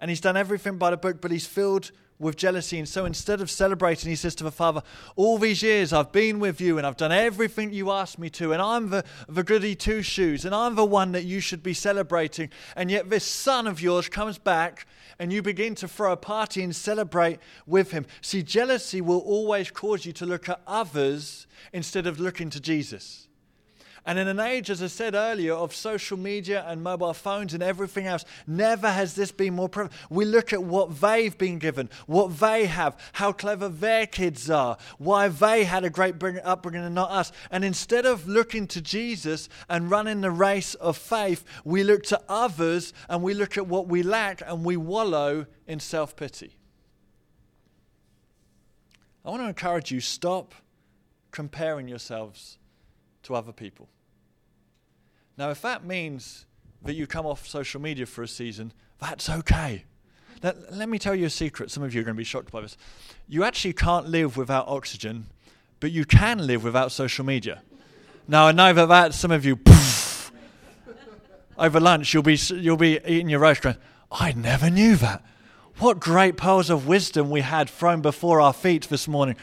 and 0.00 0.10
he's 0.10 0.20
done 0.20 0.36
everything 0.36 0.78
by 0.78 0.90
the 0.90 0.96
book, 0.96 1.20
but 1.20 1.30
he's 1.30 1.46
filled 1.46 1.90
with 2.18 2.36
jealousy. 2.36 2.78
And 2.78 2.88
so 2.88 3.04
instead 3.04 3.40
of 3.40 3.50
celebrating, 3.50 4.10
he 4.10 4.16
says 4.16 4.34
to 4.36 4.44
the 4.44 4.50
father, 4.50 4.82
All 5.16 5.38
these 5.38 5.62
years 5.62 5.92
I've 5.92 6.12
been 6.12 6.38
with 6.38 6.60
you 6.60 6.78
and 6.78 6.86
I've 6.86 6.96
done 6.96 7.12
everything 7.12 7.72
you 7.72 7.90
asked 7.90 8.18
me 8.18 8.30
to, 8.30 8.52
and 8.52 8.62
I'm 8.62 8.90
the, 8.90 9.04
the 9.28 9.42
goody 9.42 9.74
two 9.74 10.02
shoes, 10.02 10.44
and 10.44 10.54
I'm 10.54 10.74
the 10.74 10.84
one 10.84 11.12
that 11.12 11.24
you 11.24 11.40
should 11.40 11.62
be 11.62 11.74
celebrating. 11.74 12.50
And 12.74 12.90
yet 12.90 13.10
this 13.10 13.24
son 13.24 13.66
of 13.66 13.80
yours 13.80 14.08
comes 14.08 14.38
back 14.38 14.86
and 15.18 15.32
you 15.32 15.42
begin 15.42 15.74
to 15.76 15.88
throw 15.88 16.12
a 16.12 16.16
party 16.16 16.62
and 16.62 16.74
celebrate 16.74 17.38
with 17.66 17.90
him. 17.90 18.06
See, 18.20 18.42
jealousy 18.42 19.00
will 19.00 19.20
always 19.20 19.70
cause 19.70 20.04
you 20.04 20.12
to 20.14 20.26
look 20.26 20.48
at 20.48 20.60
others 20.66 21.46
instead 21.72 22.06
of 22.06 22.20
looking 22.20 22.50
to 22.50 22.60
Jesus. 22.60 23.25
And 24.06 24.20
in 24.20 24.28
an 24.28 24.38
age, 24.38 24.70
as 24.70 24.80
I 24.80 24.86
said 24.86 25.16
earlier, 25.16 25.52
of 25.52 25.74
social 25.74 26.16
media 26.16 26.64
and 26.68 26.80
mobile 26.80 27.12
phones 27.12 27.54
and 27.54 27.62
everything 27.62 28.06
else, 28.06 28.24
never 28.46 28.88
has 28.88 29.16
this 29.16 29.32
been 29.32 29.54
more 29.54 29.68
prevalent. 29.68 30.00
We 30.08 30.24
look 30.24 30.52
at 30.52 30.62
what 30.62 31.00
they've 31.00 31.36
been 31.36 31.58
given, 31.58 31.90
what 32.06 32.38
they 32.38 32.66
have, 32.66 32.96
how 33.14 33.32
clever 33.32 33.68
their 33.68 34.06
kids 34.06 34.48
are, 34.48 34.78
why 34.98 35.26
they 35.26 35.64
had 35.64 35.82
a 35.82 35.90
great 35.90 36.14
upbringing 36.22 36.84
and 36.84 36.94
not 36.94 37.10
us. 37.10 37.32
And 37.50 37.64
instead 37.64 38.06
of 38.06 38.28
looking 38.28 38.68
to 38.68 38.80
Jesus 38.80 39.48
and 39.68 39.90
running 39.90 40.20
the 40.20 40.30
race 40.30 40.74
of 40.74 40.96
faith, 40.96 41.44
we 41.64 41.82
look 41.82 42.04
to 42.04 42.22
others 42.28 42.92
and 43.08 43.24
we 43.24 43.34
look 43.34 43.58
at 43.58 43.66
what 43.66 43.88
we 43.88 44.04
lack 44.04 44.40
and 44.46 44.64
we 44.64 44.76
wallow 44.76 45.46
in 45.66 45.80
self 45.80 46.14
pity. 46.14 46.54
I 49.24 49.30
want 49.30 49.42
to 49.42 49.48
encourage 49.48 49.90
you 49.90 49.98
stop 49.98 50.54
comparing 51.32 51.88
yourselves 51.88 52.58
to 53.24 53.34
other 53.34 53.52
people. 53.52 53.88
Now, 55.38 55.50
if 55.50 55.60
that 55.62 55.84
means 55.84 56.46
that 56.82 56.94
you 56.94 57.06
come 57.06 57.26
off 57.26 57.46
social 57.46 57.80
media 57.80 58.06
for 58.06 58.22
a 58.22 58.28
season, 58.28 58.72
that's 58.98 59.28
okay. 59.28 59.84
Now, 60.42 60.52
let 60.70 60.88
me 60.88 60.98
tell 60.98 61.14
you 61.14 61.26
a 61.26 61.30
secret. 61.30 61.70
Some 61.70 61.82
of 61.82 61.94
you 61.94 62.00
are 62.00 62.04
going 62.04 62.14
to 62.14 62.18
be 62.18 62.24
shocked 62.24 62.50
by 62.50 62.62
this. 62.62 62.76
You 63.28 63.44
actually 63.44 63.74
can't 63.74 64.08
live 64.08 64.36
without 64.36 64.66
oxygen, 64.68 65.26
but 65.80 65.92
you 65.92 66.04
can 66.04 66.46
live 66.46 66.64
without 66.64 66.90
social 66.90 67.24
media. 67.24 67.62
Now, 68.26 68.46
I 68.46 68.52
know 68.52 68.72
that, 68.72 68.86
that 68.86 69.14
some 69.14 69.30
of 69.30 69.44
you, 69.44 69.56
poof, 69.56 70.32
over 71.58 71.80
lunch, 71.80 72.14
you'll 72.14 72.22
be, 72.22 72.38
you'll 72.50 72.76
be 72.76 72.98
eating 73.06 73.28
your 73.28 73.40
roast 73.40 73.62
going, 73.62 73.76
I 74.10 74.32
never 74.32 74.70
knew 74.70 74.96
that. 74.96 75.22
What 75.78 76.00
great 76.00 76.38
pearls 76.38 76.70
of 76.70 76.86
wisdom 76.86 77.28
we 77.28 77.42
had 77.42 77.68
thrown 77.68 78.00
before 78.00 78.40
our 78.40 78.54
feet 78.54 78.84
this 78.88 79.06
morning. 79.06 79.36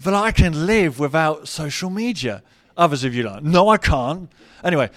That 0.00 0.14
I 0.14 0.30
can 0.30 0.66
live 0.66 0.98
without 0.98 1.48
social 1.48 1.88
media. 1.88 2.42
Others 2.76 3.04
of 3.04 3.14
you 3.14 3.26
are 3.26 3.34
like, 3.34 3.42
no, 3.42 3.68
I 3.68 3.76
can't. 3.76 4.30
Anyway, 4.64 4.90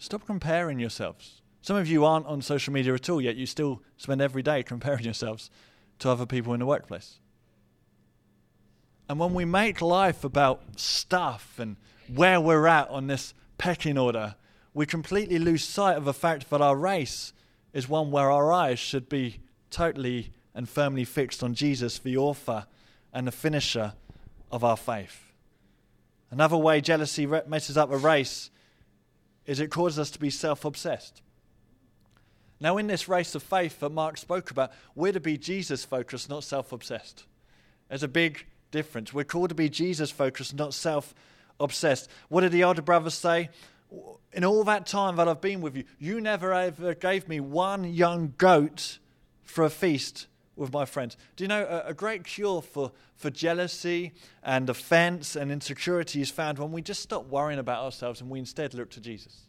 Stop 0.00 0.24
comparing 0.24 0.80
yourselves. 0.80 1.42
Some 1.60 1.76
of 1.76 1.86
you 1.86 2.06
aren't 2.06 2.24
on 2.24 2.40
social 2.40 2.72
media 2.72 2.94
at 2.94 3.10
all, 3.10 3.20
yet 3.20 3.36
you 3.36 3.44
still 3.44 3.82
spend 3.98 4.22
every 4.22 4.42
day 4.42 4.62
comparing 4.62 5.04
yourselves 5.04 5.50
to 5.98 6.08
other 6.08 6.24
people 6.24 6.54
in 6.54 6.60
the 6.60 6.66
workplace. 6.66 7.20
And 9.10 9.18
when 9.18 9.34
we 9.34 9.44
make 9.44 9.82
life 9.82 10.24
about 10.24 10.62
stuff 10.80 11.58
and 11.58 11.76
where 12.08 12.40
we're 12.40 12.66
at 12.66 12.88
on 12.88 13.08
this 13.08 13.34
pecking 13.58 13.98
order, 13.98 14.36
we 14.72 14.86
completely 14.86 15.38
lose 15.38 15.64
sight 15.64 15.98
of 15.98 16.06
the 16.06 16.14
fact 16.14 16.48
that 16.48 16.62
our 16.62 16.76
race 16.76 17.34
is 17.74 17.86
one 17.86 18.10
where 18.10 18.30
our 18.30 18.50
eyes 18.50 18.78
should 18.78 19.06
be 19.06 19.40
totally 19.68 20.30
and 20.54 20.66
firmly 20.66 21.04
fixed 21.04 21.42
on 21.42 21.52
Jesus, 21.52 21.98
the 21.98 22.16
author 22.16 22.64
and 23.12 23.26
the 23.26 23.32
finisher 23.32 23.92
of 24.50 24.64
our 24.64 24.78
faith. 24.78 25.34
Another 26.30 26.56
way 26.56 26.80
jealousy 26.80 27.26
messes 27.26 27.76
up 27.76 27.92
a 27.92 27.98
race 27.98 28.50
is 29.50 29.58
it 29.58 29.68
causes 29.68 29.98
us 29.98 30.10
to 30.12 30.20
be 30.20 30.30
self 30.30 30.64
obsessed. 30.64 31.22
Now, 32.60 32.76
in 32.76 32.86
this 32.86 33.08
race 33.08 33.34
of 33.34 33.42
faith 33.42 33.80
that 33.80 33.90
Mark 33.90 34.16
spoke 34.16 34.52
about, 34.52 34.70
we're 34.94 35.10
to 35.10 35.18
be 35.18 35.36
Jesus 35.36 35.84
focused, 35.84 36.30
not 36.30 36.44
self 36.44 36.70
obsessed. 36.70 37.24
There's 37.88 38.04
a 38.04 38.08
big 38.08 38.46
difference. 38.70 39.12
We're 39.12 39.24
called 39.24 39.48
to 39.48 39.56
be 39.56 39.68
Jesus 39.68 40.12
focused, 40.12 40.54
not 40.54 40.72
self 40.72 41.16
obsessed. 41.58 42.08
What 42.28 42.42
did 42.42 42.52
the 42.52 42.62
older 42.62 42.80
brothers 42.80 43.14
say? 43.14 43.50
In 44.32 44.44
all 44.44 44.62
that 44.62 44.86
time 44.86 45.16
that 45.16 45.26
I've 45.26 45.40
been 45.40 45.62
with 45.62 45.76
you, 45.76 45.82
you 45.98 46.20
never 46.20 46.54
ever 46.54 46.94
gave 46.94 47.26
me 47.26 47.40
one 47.40 47.92
young 47.92 48.34
goat 48.38 49.00
for 49.42 49.64
a 49.64 49.70
feast 49.70 50.28
with 50.60 50.72
my 50.72 50.84
friends. 50.84 51.16
Do 51.34 51.42
you 51.42 51.48
know 51.48 51.64
a, 51.64 51.90
a, 51.90 51.94
great 51.94 52.22
cure 52.22 52.60
for, 52.60 52.92
for 53.16 53.30
jealousy 53.30 54.12
and 54.42 54.68
offense 54.68 55.34
and 55.34 55.50
insecurity 55.50 56.20
is 56.20 56.30
found 56.30 56.58
when 56.58 56.70
we 56.70 56.82
just 56.82 57.02
stop 57.02 57.26
worrying 57.26 57.58
about 57.58 57.82
ourselves 57.82 58.20
and 58.20 58.28
we 58.28 58.38
instead 58.38 58.74
look 58.74 58.90
to 58.90 59.00
Jesus? 59.00 59.46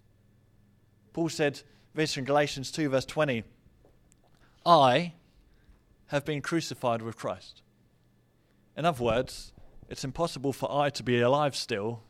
Paul 1.11 1.27
said 1.27 1.61
this 1.93 2.15
in 2.15 2.23
Galatians 2.23 2.71
2, 2.71 2.89
verse 2.89 3.05
20 3.05 3.43
I 4.65 5.13
have 6.07 6.23
been 6.23 6.41
crucified 6.41 7.01
with 7.01 7.17
Christ. 7.17 7.61
In 8.77 8.85
other 8.85 9.03
words, 9.03 9.51
it's 9.89 10.05
impossible 10.05 10.53
for 10.53 10.71
I 10.71 10.89
to 10.91 11.03
be 11.03 11.19
alive 11.19 11.55
still 11.55 12.03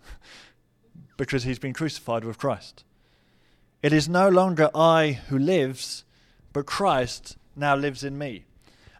because 1.18 1.44
he's 1.44 1.60
been 1.60 1.74
crucified 1.74 2.24
with 2.24 2.38
Christ. 2.38 2.84
It 3.82 3.94
is 3.94 4.08
no 4.08 4.30
longer 4.30 4.70
I 4.76 5.14
who 5.30 5.40
lives, 5.40 6.04
but 6.54 6.68
Christ 6.68 7.38
now 7.56 7.76
lives 7.76 8.04
in 8.04 8.18
me. 8.18 8.46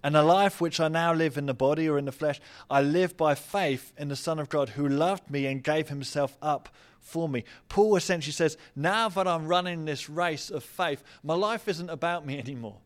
And 0.04 0.16
the 0.16 0.24
life 0.24 0.60
which 0.60 0.80
I 0.80 0.88
now 0.88 1.14
live 1.14 1.38
in 1.38 1.46
the 1.46 1.54
body 1.54 1.88
or 1.88 1.98
in 1.98 2.06
the 2.06 2.12
flesh, 2.12 2.40
I 2.70 2.82
live 2.82 3.16
by 3.16 3.36
faith 3.36 3.94
in 3.98 4.08
the 4.08 4.16
Son 4.16 4.40
of 4.40 4.50
God 4.50 4.70
who 4.70 4.88
loved 4.88 5.30
me 5.30 5.46
and 5.46 5.64
gave 5.64 5.90
himself 5.90 6.38
up 6.42 6.70
for 7.00 7.30
me. 7.30 7.44
Paul 7.70 7.96
essentially 7.96 8.32
says, 8.32 8.58
Now 8.76 9.10
that 9.10 9.28
I'm 9.28 9.48
running 9.48 9.86
this 9.86 10.10
race 10.10 10.50
of 10.50 10.64
faith, 10.64 11.04
my 11.24 11.36
life 11.36 11.68
isn't 11.68 11.90
about 11.90 12.26
me 12.26 12.40
anymore. 12.46 12.78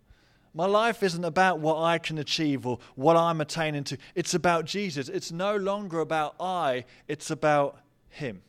My 0.54 0.66
life 0.66 1.04
isn't 1.04 1.26
about 1.26 1.60
what 1.60 1.82
I 1.82 1.98
can 1.98 2.18
achieve 2.18 2.66
or 2.66 2.80
what 2.96 3.18
I'm 3.18 3.42
attaining 3.42 3.84
to. 3.86 3.98
It's 4.16 4.34
about 4.34 4.66
Jesus. 4.66 5.10
It's 5.10 5.32
no 5.32 5.58
longer 5.58 6.00
about 6.00 6.36
I, 6.40 6.86
it's 7.10 7.30
about 7.30 7.78
Him. 8.08 8.42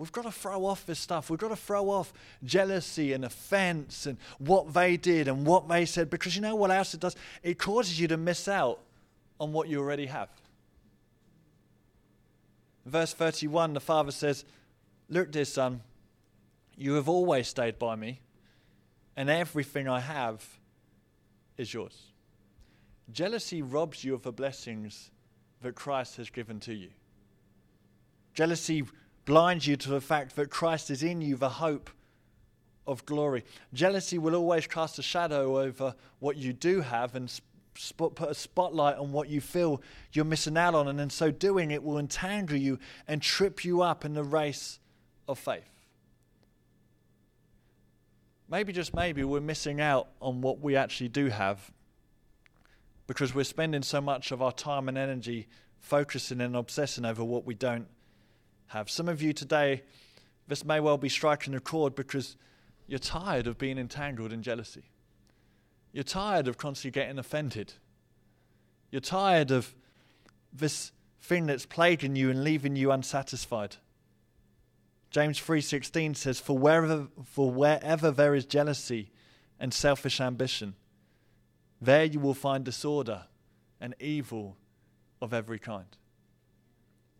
We've 0.00 0.10
got 0.10 0.22
to 0.22 0.32
throw 0.32 0.64
off 0.64 0.86
this 0.86 0.98
stuff. 0.98 1.28
We've 1.28 1.38
got 1.38 1.48
to 1.48 1.56
throw 1.56 1.90
off 1.90 2.14
jealousy 2.42 3.12
and 3.12 3.22
offense 3.22 4.06
and 4.06 4.16
what 4.38 4.72
they 4.72 4.96
did 4.96 5.28
and 5.28 5.46
what 5.46 5.68
they 5.68 5.84
said 5.84 6.08
because 6.08 6.34
you 6.34 6.40
know 6.40 6.54
what 6.54 6.70
else 6.70 6.94
it 6.94 7.00
does? 7.00 7.14
It 7.42 7.58
causes 7.58 8.00
you 8.00 8.08
to 8.08 8.16
miss 8.16 8.48
out 8.48 8.80
on 9.38 9.52
what 9.52 9.68
you 9.68 9.78
already 9.78 10.06
have. 10.06 10.30
Verse 12.86 13.12
31, 13.12 13.74
the 13.74 13.80
father 13.80 14.10
says, 14.10 14.46
Look, 15.10 15.32
dear 15.32 15.44
son, 15.44 15.82
you 16.78 16.94
have 16.94 17.06
always 17.10 17.48
stayed 17.48 17.78
by 17.78 17.94
me, 17.94 18.20
and 19.18 19.28
everything 19.28 19.86
I 19.86 20.00
have 20.00 20.42
is 21.58 21.74
yours. 21.74 22.04
Jealousy 23.12 23.60
robs 23.60 24.02
you 24.02 24.14
of 24.14 24.22
the 24.22 24.32
blessings 24.32 25.10
that 25.60 25.74
Christ 25.74 26.16
has 26.16 26.30
given 26.30 26.58
to 26.60 26.72
you. 26.72 26.88
Jealousy 28.32 28.84
blinds 29.30 29.64
you 29.64 29.76
to 29.76 29.90
the 29.90 30.00
fact 30.00 30.34
that 30.34 30.50
Christ 30.50 30.90
is 30.90 31.04
in 31.04 31.22
you, 31.22 31.36
the 31.36 31.48
hope 31.48 31.88
of 32.84 33.06
glory. 33.06 33.44
Jealousy 33.72 34.18
will 34.18 34.34
always 34.34 34.66
cast 34.66 34.98
a 34.98 35.02
shadow 35.02 35.60
over 35.60 35.94
what 36.18 36.36
you 36.36 36.52
do 36.52 36.80
have 36.80 37.14
and 37.14 37.30
sp- 37.30 38.10
put 38.16 38.28
a 38.28 38.34
spotlight 38.34 38.96
on 38.96 39.12
what 39.12 39.28
you 39.28 39.40
feel 39.40 39.82
you're 40.12 40.24
missing 40.24 40.56
out 40.56 40.74
on, 40.74 40.88
and 40.88 40.98
in 40.98 41.10
so 41.10 41.30
doing, 41.30 41.70
it 41.70 41.84
will 41.84 41.96
entangle 41.96 42.56
you 42.56 42.80
and 43.06 43.22
trip 43.22 43.64
you 43.64 43.82
up 43.82 44.04
in 44.04 44.14
the 44.14 44.24
race 44.24 44.80
of 45.28 45.38
faith. 45.38 45.70
Maybe, 48.48 48.72
just 48.72 48.92
maybe, 48.92 49.22
we're 49.22 49.40
missing 49.40 49.80
out 49.80 50.08
on 50.20 50.40
what 50.40 50.58
we 50.58 50.74
actually 50.74 51.08
do 51.08 51.28
have 51.28 51.70
because 53.06 53.32
we're 53.32 53.44
spending 53.44 53.84
so 53.84 54.00
much 54.00 54.32
of 54.32 54.42
our 54.42 54.50
time 54.50 54.88
and 54.88 54.98
energy 54.98 55.46
focusing 55.78 56.40
and 56.40 56.56
obsessing 56.56 57.04
over 57.04 57.22
what 57.22 57.46
we 57.46 57.54
don't 57.54 57.86
have. 58.70 58.90
Some 58.90 59.08
of 59.08 59.22
you 59.22 59.32
today, 59.32 59.82
this 60.48 60.64
may 60.64 60.80
well 60.80 60.98
be 60.98 61.08
striking 61.08 61.54
a 61.54 61.60
chord 61.60 61.94
because 61.94 62.36
you're 62.86 62.98
tired 62.98 63.46
of 63.46 63.58
being 63.58 63.78
entangled 63.78 64.32
in 64.32 64.42
jealousy. 64.42 64.90
You're 65.92 66.04
tired 66.04 66.48
of 66.48 66.58
constantly 66.58 67.00
getting 67.00 67.18
offended. 67.18 67.74
You're 68.90 69.00
tired 69.00 69.50
of 69.50 69.74
this 70.52 70.92
thing 71.20 71.46
that's 71.46 71.66
plaguing 71.66 72.16
you 72.16 72.30
and 72.30 72.42
leaving 72.42 72.76
you 72.76 72.90
unsatisfied. 72.90 73.76
James 75.10 75.38
3:16 75.38 76.16
says 76.16 76.40
for 76.40 76.56
wherever 76.56 77.08
for 77.24 77.50
wherever 77.50 78.10
there 78.10 78.34
is 78.34 78.44
jealousy 78.46 79.10
and 79.58 79.74
selfish 79.74 80.20
ambition 80.20 80.74
there 81.80 82.04
you 82.04 82.20
will 82.20 82.34
find 82.34 82.64
disorder 82.64 83.24
and 83.80 83.94
evil 83.98 84.56
of 85.22 85.32
every 85.32 85.58
kind. 85.58 85.96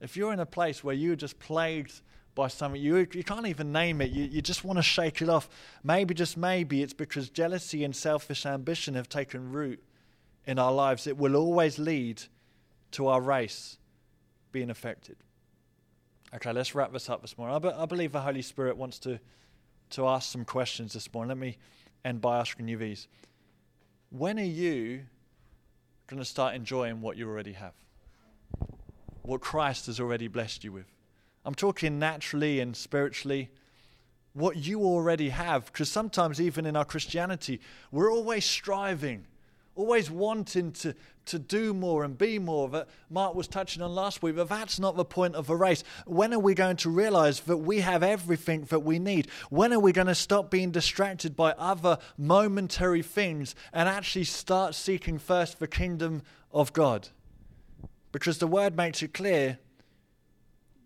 If 0.00 0.16
you're 0.16 0.32
in 0.32 0.40
a 0.40 0.46
place 0.46 0.82
where 0.82 0.94
you're 0.94 1.16
just 1.16 1.38
plagued 1.38 2.00
by 2.34 2.48
something, 2.48 2.80
you, 2.80 3.06
you 3.12 3.24
can't 3.24 3.46
even 3.46 3.72
name 3.72 4.00
it, 4.00 4.10
you, 4.10 4.24
you 4.24 4.40
just 4.40 4.64
want 4.64 4.78
to 4.78 4.82
shake 4.82 5.20
it 5.20 5.28
off, 5.28 5.48
maybe, 5.82 6.14
just 6.14 6.36
maybe, 6.36 6.82
it's 6.82 6.94
because 6.94 7.28
jealousy 7.28 7.84
and 7.84 7.94
selfish 7.94 8.46
ambition 8.46 8.94
have 8.94 9.08
taken 9.08 9.52
root 9.52 9.82
in 10.46 10.58
our 10.58 10.72
lives. 10.72 11.06
It 11.06 11.18
will 11.18 11.36
always 11.36 11.78
lead 11.78 12.22
to 12.92 13.08
our 13.08 13.20
race 13.20 13.78
being 14.52 14.70
affected. 14.70 15.16
Okay, 16.34 16.52
let's 16.52 16.74
wrap 16.74 16.92
this 16.92 17.10
up 17.10 17.20
this 17.20 17.36
morning. 17.36 17.56
I, 17.56 17.58
be, 17.58 17.68
I 17.68 17.86
believe 17.86 18.12
the 18.12 18.20
Holy 18.20 18.42
Spirit 18.42 18.76
wants 18.76 18.98
to, 19.00 19.18
to 19.90 20.06
ask 20.06 20.30
some 20.30 20.44
questions 20.44 20.92
this 20.92 21.12
morning. 21.12 21.28
Let 21.28 21.38
me 21.38 21.58
end 22.04 22.20
by 22.20 22.38
asking 22.38 22.68
you 22.68 22.76
these. 22.76 23.08
When 24.10 24.38
are 24.38 24.42
you 24.42 25.02
going 26.06 26.20
to 26.20 26.24
start 26.24 26.54
enjoying 26.54 27.00
what 27.00 27.16
you 27.16 27.28
already 27.28 27.52
have? 27.52 27.74
What 29.30 29.40
Christ 29.40 29.86
has 29.86 30.00
already 30.00 30.26
blessed 30.26 30.64
you 30.64 30.72
with. 30.72 30.86
I'm 31.44 31.54
talking 31.54 32.00
naturally 32.00 32.58
and 32.58 32.76
spiritually, 32.76 33.48
what 34.32 34.56
you 34.56 34.82
already 34.82 35.28
have. 35.28 35.66
Because 35.66 35.88
sometimes, 35.88 36.40
even 36.40 36.66
in 36.66 36.74
our 36.74 36.84
Christianity, 36.84 37.60
we're 37.92 38.10
always 38.10 38.44
striving, 38.44 39.26
always 39.76 40.10
wanting 40.10 40.72
to, 40.72 40.96
to 41.26 41.38
do 41.38 41.72
more 41.72 42.02
and 42.02 42.18
be 42.18 42.40
more. 42.40 42.68
That 42.70 42.88
Mark 43.08 43.36
was 43.36 43.46
touching 43.46 43.84
on 43.84 43.94
last 43.94 44.20
week, 44.20 44.34
but 44.34 44.48
that's 44.48 44.80
not 44.80 44.96
the 44.96 45.04
point 45.04 45.36
of 45.36 45.48
a 45.48 45.54
race. 45.54 45.84
When 46.08 46.34
are 46.34 46.40
we 46.40 46.54
going 46.54 46.78
to 46.78 46.90
realize 46.90 47.38
that 47.42 47.58
we 47.58 47.82
have 47.82 48.02
everything 48.02 48.64
that 48.64 48.80
we 48.80 48.98
need? 48.98 49.28
When 49.48 49.72
are 49.72 49.78
we 49.78 49.92
going 49.92 50.08
to 50.08 50.14
stop 50.16 50.50
being 50.50 50.72
distracted 50.72 51.36
by 51.36 51.52
other 51.52 51.98
momentary 52.18 53.02
things 53.02 53.54
and 53.72 53.88
actually 53.88 54.24
start 54.24 54.74
seeking 54.74 55.18
first 55.18 55.60
the 55.60 55.68
kingdom 55.68 56.22
of 56.50 56.72
God? 56.72 57.10
Because 58.12 58.38
the 58.38 58.46
word 58.46 58.77
makes 58.77 59.03
it 59.03 59.14
clear 59.14 59.59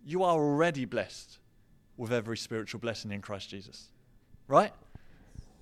you 0.05 0.23
are 0.23 0.35
already 0.35 0.85
blessed 0.85 1.39
with 1.97 2.13
every 2.13 2.37
spiritual 2.37 2.81
blessing 2.81 3.13
in 3.13 3.21
Christ 3.21 3.49
Jesus. 3.51 3.89
Right? 4.49 4.73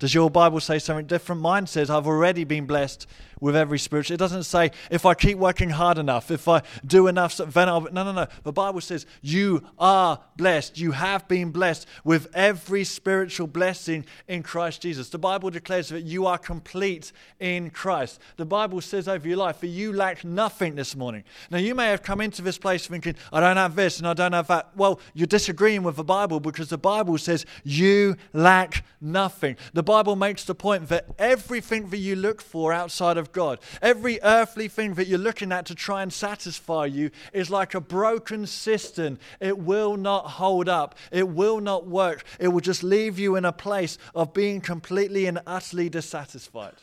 Does 0.03 0.13
your 0.13 0.29
Bible 0.29 0.59
say 0.59 0.79
something 0.79 1.05
different? 1.05 1.39
Mine 1.39 1.65
says, 1.65 1.89
I've 1.89 2.07
already 2.07 2.43
been 2.43 2.65
blessed 2.65 3.07
with 3.39 3.55
every 3.55 3.79
spiritual. 3.79 4.15
It 4.15 4.17
doesn't 4.17 4.43
say, 4.43 4.71
if 4.91 5.05
I 5.05 5.13
keep 5.13 5.37
working 5.37 5.69
hard 5.69 5.97
enough, 5.97 6.29
if 6.29 6.45
I 6.47 6.61
do 6.85 7.07
enough, 7.07 7.37
then 7.37 7.69
I'll. 7.69 7.81
No, 7.81 8.03
no, 8.03 8.11
no. 8.11 8.27
The 8.43 8.51
Bible 8.51 8.81
says, 8.81 9.05
you 9.21 9.63
are 9.79 10.19
blessed. 10.35 10.77
You 10.77 10.91
have 10.91 11.27
been 11.29 11.51
blessed 11.51 11.87
with 12.03 12.27
every 12.33 12.83
spiritual 12.83 13.47
blessing 13.47 14.05
in 14.27 14.43
Christ 14.43 14.81
Jesus. 14.81 15.07
The 15.07 15.19
Bible 15.19 15.49
declares 15.49 15.87
that 15.89 16.01
you 16.01 16.25
are 16.25 16.37
complete 16.37 17.13
in 17.39 17.69
Christ. 17.69 18.19
The 18.35 18.45
Bible 18.45 18.81
says 18.81 19.07
over 19.07 19.25
your 19.25 19.37
life 19.37 19.61
that 19.61 19.67
you 19.67 19.93
lack 19.93 20.25
nothing 20.25 20.75
this 20.75 20.97
morning. 20.97 21.23
Now, 21.49 21.59
you 21.59 21.75
may 21.75 21.87
have 21.87 22.03
come 22.03 22.19
into 22.19 22.41
this 22.41 22.57
place 22.57 22.87
thinking, 22.87 23.15
I 23.31 23.39
don't 23.39 23.57
have 23.57 23.75
this 23.75 23.99
and 23.99 24.07
I 24.07 24.13
don't 24.13 24.33
have 24.33 24.47
that. 24.47 24.71
Well, 24.75 24.99
you're 25.13 25.27
disagreeing 25.27 25.83
with 25.83 25.95
the 25.95 26.03
Bible 26.03 26.41
because 26.41 26.69
the 26.69 26.77
Bible 26.77 27.17
says 27.17 27.45
you 27.63 28.17
lack 28.33 28.85
nothing. 28.99 29.55
The 29.73 29.83
Bible 29.93 30.15
makes 30.15 30.43
the 30.43 30.55
point 30.55 30.89
that 30.89 31.05
everything 31.19 31.91
that 31.91 31.99
you 31.99 32.15
look 32.15 32.41
for 32.41 32.73
outside 32.73 33.15
of 33.15 33.31
God, 33.31 33.59
every 33.79 34.19
earthly 34.23 34.67
thing 34.67 34.95
that 34.95 35.05
you're 35.05 35.19
looking 35.19 35.51
at 35.51 35.67
to 35.67 35.75
try 35.75 36.01
and 36.01 36.11
satisfy 36.11 36.87
you, 36.87 37.11
is 37.31 37.51
like 37.51 37.75
a 37.75 37.79
broken 37.79 38.47
cistern. 38.47 39.19
It 39.39 39.55
will 39.55 39.95
not 39.95 40.25
hold 40.25 40.67
up, 40.67 40.95
it 41.11 41.27
will 41.27 41.61
not 41.61 41.85
work. 41.85 42.23
It 42.39 42.47
will 42.47 42.59
just 42.59 42.81
leave 42.81 43.19
you 43.19 43.35
in 43.35 43.45
a 43.45 43.51
place 43.51 43.99
of 44.15 44.33
being 44.33 44.61
completely 44.61 45.27
and 45.27 45.39
utterly 45.45 45.89
dissatisfied. 45.89 46.73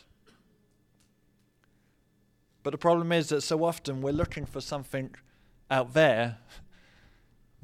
But 2.63 2.71
the 2.71 2.77
problem 2.77 3.11
is 3.11 3.27
that 3.27 3.41
so 3.41 3.65
often 3.65 4.01
we're 4.01 4.13
looking 4.13 4.45
for 4.45 4.61
something 4.61 5.13
out 5.69 5.93
there 5.93 6.37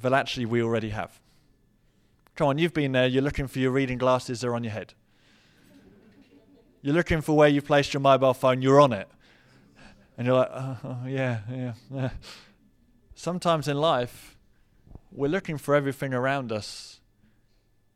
that 0.01 0.11
actually 0.11 0.45
we 0.45 0.61
already 0.61 0.89
have. 0.89 1.21
Come 2.35 2.47
on, 2.47 2.57
you've 2.57 2.73
been 2.73 2.91
there, 2.91 3.07
you're 3.07 3.23
looking 3.23 3.47
for 3.47 3.59
your 3.59 3.71
reading 3.71 3.97
glasses, 3.97 4.41
they're 4.41 4.53
on 4.53 4.65
your 4.65 4.73
head. 4.73 4.93
You're 6.81 6.95
looking 6.95 7.21
for 7.21 7.35
where 7.35 7.49
you 7.49 7.61
placed 7.61 7.93
your 7.93 8.01
mobile 8.01 8.33
phone, 8.33 8.61
you're 8.61 8.79
on 8.79 8.93
it. 8.93 9.07
And 10.17 10.25
you're 10.25 10.35
like, 10.35 10.49
oh, 10.51 10.97
yeah, 11.07 11.41
yeah, 11.51 11.73
yeah. 11.93 12.09
Sometimes 13.15 13.67
in 13.67 13.77
life, 13.77 14.37
we're 15.11 15.27
looking 15.27 15.57
for 15.57 15.75
everything 15.75 16.13
around 16.13 16.51
us 16.51 17.01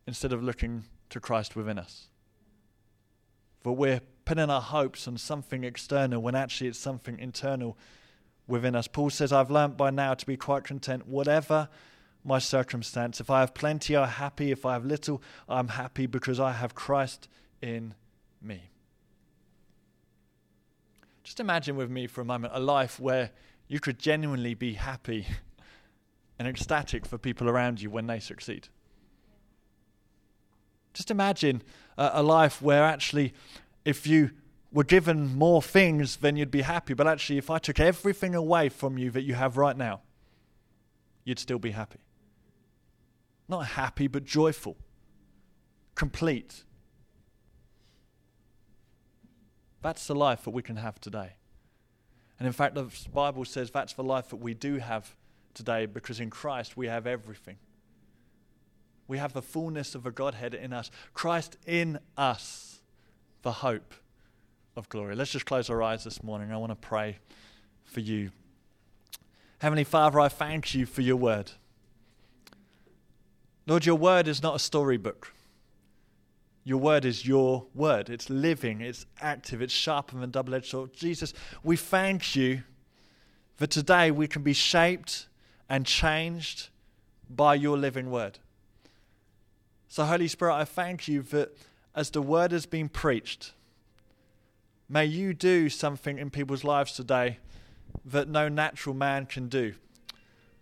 instead 0.06 0.32
of 0.32 0.42
looking 0.42 0.84
to 1.10 1.20
Christ 1.20 1.54
within 1.56 1.78
us. 1.78 2.08
But 3.62 3.72
we're 3.72 4.00
pinning 4.24 4.50
our 4.50 4.60
hopes 4.60 5.06
on 5.06 5.16
something 5.16 5.64
external 5.64 6.20
when 6.20 6.34
actually 6.34 6.68
it's 6.68 6.78
something 6.78 7.18
internal 7.18 7.76
within 8.46 8.74
us. 8.74 8.88
Paul 8.88 9.10
says, 9.10 9.32
I've 9.32 9.50
learnt 9.50 9.76
by 9.76 9.90
now 9.90 10.14
to 10.14 10.26
be 10.26 10.36
quite 10.36 10.64
content, 10.64 11.06
whatever 11.06 11.68
my 12.24 12.38
circumstance. 12.38 13.20
If 13.20 13.30
I 13.30 13.40
have 13.40 13.54
plenty, 13.54 13.96
I'm 13.96 14.08
happy. 14.08 14.50
If 14.50 14.64
I 14.66 14.74
have 14.74 14.84
little, 14.84 15.22
I'm 15.48 15.68
happy 15.68 16.06
because 16.06 16.38
I 16.38 16.52
have 16.52 16.74
Christ 16.74 17.28
in 17.60 17.94
me. 18.40 18.71
Just 21.32 21.40
imagine 21.40 21.76
with 21.76 21.88
me 21.88 22.06
for 22.06 22.20
a 22.20 22.26
moment 22.26 22.52
a 22.54 22.60
life 22.60 23.00
where 23.00 23.30
you 23.66 23.80
could 23.80 23.98
genuinely 23.98 24.52
be 24.52 24.74
happy 24.74 25.26
and 26.38 26.46
ecstatic 26.46 27.06
for 27.06 27.16
people 27.16 27.48
around 27.48 27.80
you 27.80 27.88
when 27.88 28.06
they 28.06 28.20
succeed. 28.20 28.68
Just 30.92 31.10
imagine 31.10 31.62
a, 31.96 32.10
a 32.16 32.22
life 32.22 32.60
where 32.60 32.84
actually, 32.84 33.32
if 33.82 34.06
you 34.06 34.32
were 34.74 34.84
given 34.84 35.34
more 35.34 35.62
things, 35.62 36.16
then 36.16 36.36
you'd 36.36 36.50
be 36.50 36.60
happy. 36.60 36.92
But 36.92 37.06
actually, 37.06 37.38
if 37.38 37.48
I 37.48 37.56
took 37.56 37.80
everything 37.80 38.34
away 38.34 38.68
from 38.68 38.98
you 38.98 39.10
that 39.12 39.22
you 39.22 39.32
have 39.32 39.56
right 39.56 39.78
now, 39.78 40.02
you'd 41.24 41.38
still 41.38 41.58
be 41.58 41.70
happy. 41.70 42.00
Not 43.48 43.68
happy, 43.68 44.06
but 44.06 44.26
joyful, 44.26 44.76
complete. 45.94 46.64
That's 49.82 50.06
the 50.06 50.14
life 50.14 50.44
that 50.44 50.50
we 50.50 50.62
can 50.62 50.76
have 50.76 51.00
today. 51.00 51.32
And 52.38 52.46
in 52.46 52.52
fact, 52.52 52.74
the 52.74 52.88
Bible 53.12 53.44
says 53.44 53.70
that's 53.70 53.92
the 53.92 54.02
life 54.02 54.28
that 54.30 54.36
we 54.36 54.54
do 54.54 54.78
have 54.78 55.14
today 55.54 55.86
because 55.86 56.20
in 56.20 56.30
Christ 56.30 56.76
we 56.76 56.86
have 56.86 57.06
everything. 57.06 57.56
We 59.08 59.18
have 59.18 59.32
the 59.32 59.42
fullness 59.42 59.94
of 59.94 60.04
the 60.04 60.10
Godhead 60.10 60.54
in 60.54 60.72
us. 60.72 60.90
Christ 61.12 61.56
in 61.66 61.98
us, 62.16 62.80
the 63.42 63.52
hope 63.52 63.94
of 64.76 64.88
glory. 64.88 65.14
Let's 65.14 65.32
just 65.32 65.44
close 65.44 65.68
our 65.68 65.82
eyes 65.82 66.04
this 66.04 66.22
morning. 66.22 66.52
I 66.52 66.56
want 66.56 66.70
to 66.70 66.76
pray 66.76 67.18
for 67.84 68.00
you. 68.00 68.30
Heavenly 69.58 69.84
Father, 69.84 70.18
I 70.18 70.28
thank 70.28 70.74
you 70.74 70.86
for 70.86 71.02
your 71.02 71.16
word. 71.16 71.52
Lord, 73.66 73.86
your 73.86 73.96
word 73.96 74.26
is 74.26 74.42
not 74.42 74.56
a 74.56 74.58
storybook. 74.58 75.32
Your 76.64 76.78
word 76.78 77.04
is 77.04 77.26
your 77.26 77.66
word. 77.74 78.08
It's 78.08 78.30
living, 78.30 78.80
it's 78.80 79.06
active, 79.20 79.60
it's 79.60 79.72
sharper 79.72 80.16
than 80.16 80.30
double 80.30 80.54
edged 80.54 80.66
sword. 80.66 80.92
Jesus, 80.92 81.34
we 81.64 81.76
thank 81.76 82.36
you 82.36 82.62
that 83.58 83.70
today 83.70 84.10
we 84.10 84.28
can 84.28 84.42
be 84.42 84.52
shaped 84.52 85.26
and 85.68 85.84
changed 85.84 86.68
by 87.28 87.54
your 87.54 87.76
living 87.76 88.10
word. 88.10 88.38
So, 89.88 90.04
Holy 90.04 90.28
Spirit, 90.28 90.54
I 90.54 90.64
thank 90.64 91.08
you 91.08 91.22
that 91.22 91.56
as 91.94 92.10
the 92.10 92.22
word 92.22 92.52
has 92.52 92.66
been 92.66 92.88
preached, 92.88 93.52
may 94.88 95.04
you 95.04 95.34
do 95.34 95.68
something 95.68 96.18
in 96.18 96.30
people's 96.30 96.64
lives 96.64 96.92
today 96.92 97.38
that 98.04 98.28
no 98.28 98.48
natural 98.48 98.94
man 98.94 99.26
can 99.26 99.48
do. 99.48 99.74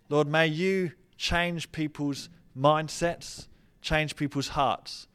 Lord, 0.09 0.27
may 0.27 0.47
you 0.47 0.91
change 1.15 1.71
people's 1.71 2.29
mindsets, 2.57 3.47
change 3.81 4.15
people's 4.15 4.49
hearts. 4.49 5.07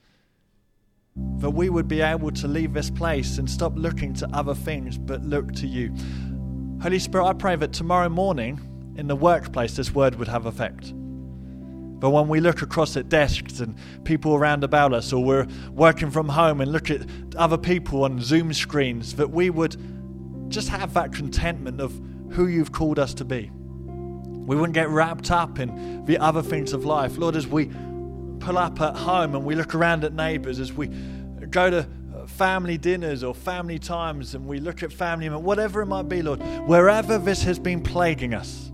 That 1.16 1.50
we 1.50 1.68
would 1.68 1.88
be 1.88 2.00
able 2.00 2.30
to 2.32 2.48
leave 2.48 2.72
this 2.72 2.90
place 2.90 3.38
and 3.38 3.50
stop 3.50 3.72
looking 3.76 4.14
to 4.14 4.28
other 4.32 4.54
things 4.54 4.98
but 4.98 5.22
look 5.22 5.52
to 5.54 5.66
you. 5.66 5.94
Holy 6.82 6.98
Spirit, 6.98 7.26
I 7.26 7.32
pray 7.32 7.56
that 7.56 7.72
tomorrow 7.72 8.08
morning 8.08 8.60
in 8.96 9.06
the 9.06 9.16
workplace 9.16 9.76
this 9.76 9.94
word 9.94 10.16
would 10.16 10.28
have 10.28 10.46
effect. 10.46 10.92
But 11.98 12.10
when 12.10 12.28
we 12.28 12.40
look 12.40 12.60
across 12.60 12.96
at 12.96 13.08
desks 13.08 13.60
and 13.60 13.74
people 14.04 14.34
around 14.34 14.64
about 14.64 14.92
us, 14.92 15.12
or 15.12 15.24
we're 15.24 15.46
working 15.70 16.10
from 16.10 16.28
home 16.28 16.60
and 16.60 16.70
look 16.70 16.90
at 16.90 17.02
other 17.36 17.56
people 17.56 18.04
on 18.04 18.20
Zoom 18.20 18.52
screens, 18.52 19.16
that 19.16 19.30
we 19.30 19.48
would 19.48 19.76
just 20.50 20.68
have 20.68 20.92
that 20.94 21.12
contentment 21.12 21.80
of 21.80 21.98
who 22.30 22.46
you've 22.46 22.72
called 22.72 22.98
us 22.98 23.14
to 23.14 23.24
be. 23.24 23.50
We 23.54 24.56
wouldn't 24.56 24.74
get 24.74 24.90
wrapped 24.90 25.30
up 25.30 25.58
in 25.58 26.04
the 26.04 26.18
other 26.18 26.42
things 26.42 26.72
of 26.72 26.84
life. 26.84 27.16
Lord, 27.16 27.34
as 27.34 27.46
we 27.46 27.70
pull 28.40 28.58
up 28.58 28.80
at 28.80 28.96
home 28.96 29.34
and 29.34 29.44
we 29.44 29.54
look 29.54 29.74
around 29.74 30.04
at 30.04 30.12
neighbors, 30.12 30.60
as 30.60 30.72
we 30.72 30.88
go 31.50 31.70
to 31.70 31.86
family 32.26 32.76
dinners 32.76 33.22
or 33.22 33.34
family 33.34 33.78
times 33.78 34.34
and 34.34 34.46
we 34.46 34.58
look 34.58 34.82
at 34.82 34.92
family, 34.92 35.26
and 35.26 35.44
whatever 35.44 35.80
it 35.82 35.86
might 35.86 36.08
be, 36.08 36.22
Lord, 36.22 36.40
wherever 36.66 37.18
this 37.18 37.42
has 37.42 37.58
been 37.58 37.82
plaguing 37.82 38.34
us, 38.34 38.70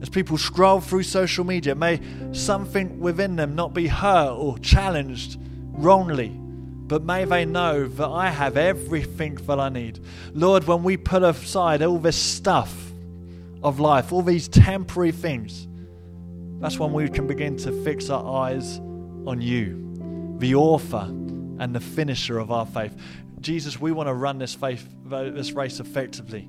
as 0.00 0.08
people 0.08 0.38
scroll 0.38 0.80
through 0.80 1.02
social 1.02 1.44
media, 1.44 1.74
may 1.74 2.00
something 2.32 3.00
within 3.00 3.36
them 3.36 3.54
not 3.54 3.74
be 3.74 3.86
hurt 3.86 4.32
or 4.32 4.58
challenged 4.58 5.38
wrongly, 5.72 6.28
but 6.28 7.02
may 7.02 7.24
they 7.24 7.44
know 7.44 7.86
that 7.86 8.08
I 8.08 8.30
have 8.30 8.56
everything 8.56 9.34
that 9.34 9.60
I 9.60 9.68
need. 9.68 10.00
Lord, 10.32 10.66
when 10.66 10.82
we 10.82 10.96
put 10.96 11.22
aside 11.22 11.82
all 11.82 11.98
this 11.98 12.16
stuff 12.16 12.74
of 13.62 13.78
life, 13.78 14.12
all 14.12 14.22
these 14.22 14.48
temporary 14.48 15.12
things, 15.12 15.68
that's 16.60 16.78
when 16.78 16.92
we 16.92 17.08
can 17.08 17.26
begin 17.26 17.56
to 17.58 17.72
fix 17.82 18.10
our 18.10 18.44
eyes 18.44 18.78
on 19.26 19.40
you, 19.40 20.36
the 20.38 20.54
author 20.54 21.06
and 21.58 21.74
the 21.74 21.80
finisher 21.80 22.38
of 22.38 22.50
our 22.50 22.66
faith. 22.66 22.94
Jesus, 23.40 23.80
we 23.80 23.92
want 23.92 24.08
to 24.08 24.14
run 24.14 24.38
this 24.38 24.54
faith, 24.54 24.86
this 25.06 25.52
race 25.52 25.80
effectively. 25.80 26.48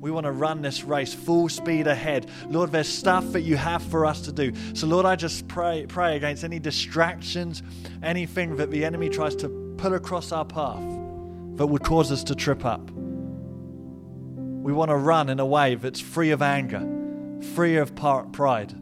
We 0.00 0.10
want 0.10 0.24
to 0.24 0.32
run 0.32 0.62
this 0.62 0.82
race 0.82 1.14
full 1.14 1.48
speed 1.48 1.86
ahead. 1.86 2.28
Lord, 2.48 2.72
there's 2.72 2.88
stuff 2.88 3.32
that 3.32 3.42
you 3.42 3.56
have 3.56 3.82
for 3.84 4.04
us 4.04 4.22
to 4.22 4.32
do. 4.32 4.52
So, 4.74 4.88
Lord, 4.88 5.06
I 5.06 5.14
just 5.14 5.46
pray, 5.46 5.86
pray 5.86 6.16
against 6.16 6.42
any 6.42 6.58
distractions, 6.58 7.62
anything 8.02 8.56
that 8.56 8.70
the 8.70 8.84
enemy 8.84 9.10
tries 9.10 9.36
to 9.36 9.48
put 9.76 9.92
across 9.92 10.32
our 10.32 10.44
path 10.44 10.82
that 11.56 11.66
would 11.66 11.84
cause 11.84 12.10
us 12.10 12.24
to 12.24 12.34
trip 12.34 12.64
up. 12.64 12.90
We 12.90 14.72
want 14.72 14.88
to 14.90 14.96
run 14.96 15.28
in 15.28 15.38
a 15.38 15.46
way 15.46 15.76
that's 15.76 16.00
free 16.00 16.30
of 16.30 16.42
anger, 16.42 16.80
free 17.54 17.76
of 17.76 17.94
pride, 17.94 18.74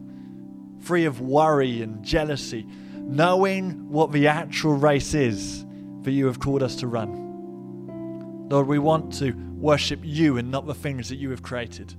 free 0.81 1.05
of 1.05 1.21
worry 1.21 1.81
and 1.81 2.03
jealousy, 2.03 2.65
knowing 2.93 3.89
what 3.89 4.11
the 4.11 4.27
actual 4.27 4.73
race 4.73 5.13
is 5.13 5.65
that 6.01 6.11
you 6.11 6.25
have 6.25 6.39
called 6.39 6.63
us 6.63 6.77
to 6.77 6.87
run. 6.87 8.47
Lord, 8.49 8.67
we 8.67 8.79
want 8.79 9.13
to 9.19 9.31
worship 9.31 9.99
you 10.03 10.37
and 10.37 10.51
not 10.51 10.65
the 10.65 10.73
things 10.73 11.09
that 11.09 11.17
you 11.17 11.29
have 11.29 11.43
created. 11.43 11.93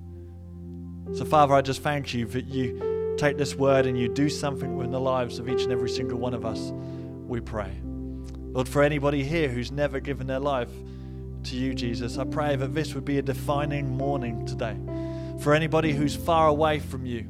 So, 1.15 1.25
Father, 1.25 1.55
I 1.55 1.63
just 1.63 1.83
thank 1.83 2.13
you 2.13 2.27
that 2.27 2.47
you 2.47 3.17
take 3.19 3.39
this 3.39 3.55
word 3.55 3.87
and 3.87 3.99
you 3.99 4.09
do 4.09 4.29
something 4.29 4.81
in 4.81 4.91
the 4.91 5.01
lives 5.01 5.39
of 5.39 5.49
each 5.49 5.63
and 5.63 5.73
every 5.73 5.89
single 5.89 6.19
one 6.19 6.35
of 6.35 6.45
us. 6.45 6.73
We 7.27 7.41
pray. 7.41 7.73
Lord, 8.53 8.69
for 8.69 8.83
anybody 8.83 9.23
here 9.25 9.49
who's 9.49 9.71
never 9.71 10.01
given 10.01 10.27
their 10.27 10.41
life 10.41 10.71
to 11.45 11.57
you, 11.57 11.75
Jesus, 11.75 12.19
I 12.19 12.25
pray 12.25 12.57
that 12.57 12.75
this 12.75 12.95
would 12.95 13.05
be 13.05 13.19
a 13.19 13.23
defining 13.23 13.97
morning 13.97 14.45
today. 14.45 14.77
For 15.41 15.55
anybody 15.55 15.93
who's 15.93 16.15
far 16.15 16.49
away 16.49 16.79
from 16.79 17.07
you, 17.07 17.27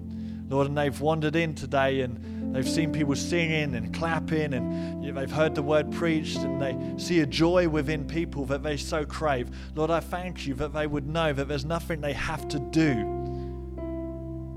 Lord, 0.53 0.69
and 0.69 0.79
they've 0.79 1.01
wandered 1.01 1.35
in 1.35 1.55
today 1.55 2.03
and 2.03 2.43
They've 2.53 2.69
seen 2.69 2.93
people 2.93 3.17
singing 3.17 3.75
and 3.75 3.95
clapping, 3.95 4.53
and 4.53 5.17
they've 5.17 5.31
heard 5.31 5.55
the 5.55 5.63
word 5.63 5.91
preached, 5.91 6.37
and 6.37 6.61
they 6.61 6.77
see 7.03 7.21
a 7.21 7.27
joy 7.27 7.67
within 7.67 8.07
people 8.07 8.45
that 8.47 8.63
they 8.63 8.77
so 8.77 9.07
crave. 9.07 9.49
Lord, 9.75 9.91
I 9.91 10.01
thank 10.01 10.47
you 10.47 10.53
that 10.57 10.75
they 10.75 10.87
would 10.87 11.09
know 11.09 11.33
that 11.33 11.49
there's 11.49 11.65
nothing 11.65 12.03
they 12.03 12.13
have 12.13 12.47
to 12.49 12.59
do, 12.59 13.05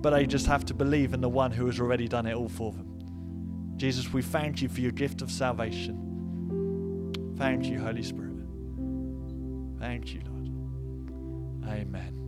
but 0.01 0.09
they 0.09 0.25
just 0.25 0.45
have 0.45 0.65
to 0.65 0.73
believe 0.73 1.13
in 1.13 1.21
the 1.21 1.29
one 1.29 1.51
who 1.51 1.67
has 1.67 1.79
already 1.79 2.09
done 2.09 2.25
it 2.25 2.33
all 2.33 2.49
for 2.49 2.73
them. 2.73 3.75
Jesus, 3.77 4.11
we 4.11 4.21
thank 4.21 4.61
you 4.61 4.67
for 4.67 4.81
your 4.81 4.91
gift 4.91 5.21
of 5.21 5.31
salvation. 5.31 6.01
Thank 7.37 7.65
you, 7.65 7.79
Holy 7.79 8.03
Spirit. 8.03 8.33
Thank 9.79 10.13
you, 10.13 10.21
Lord. 10.25 11.73
Amen. 11.73 12.24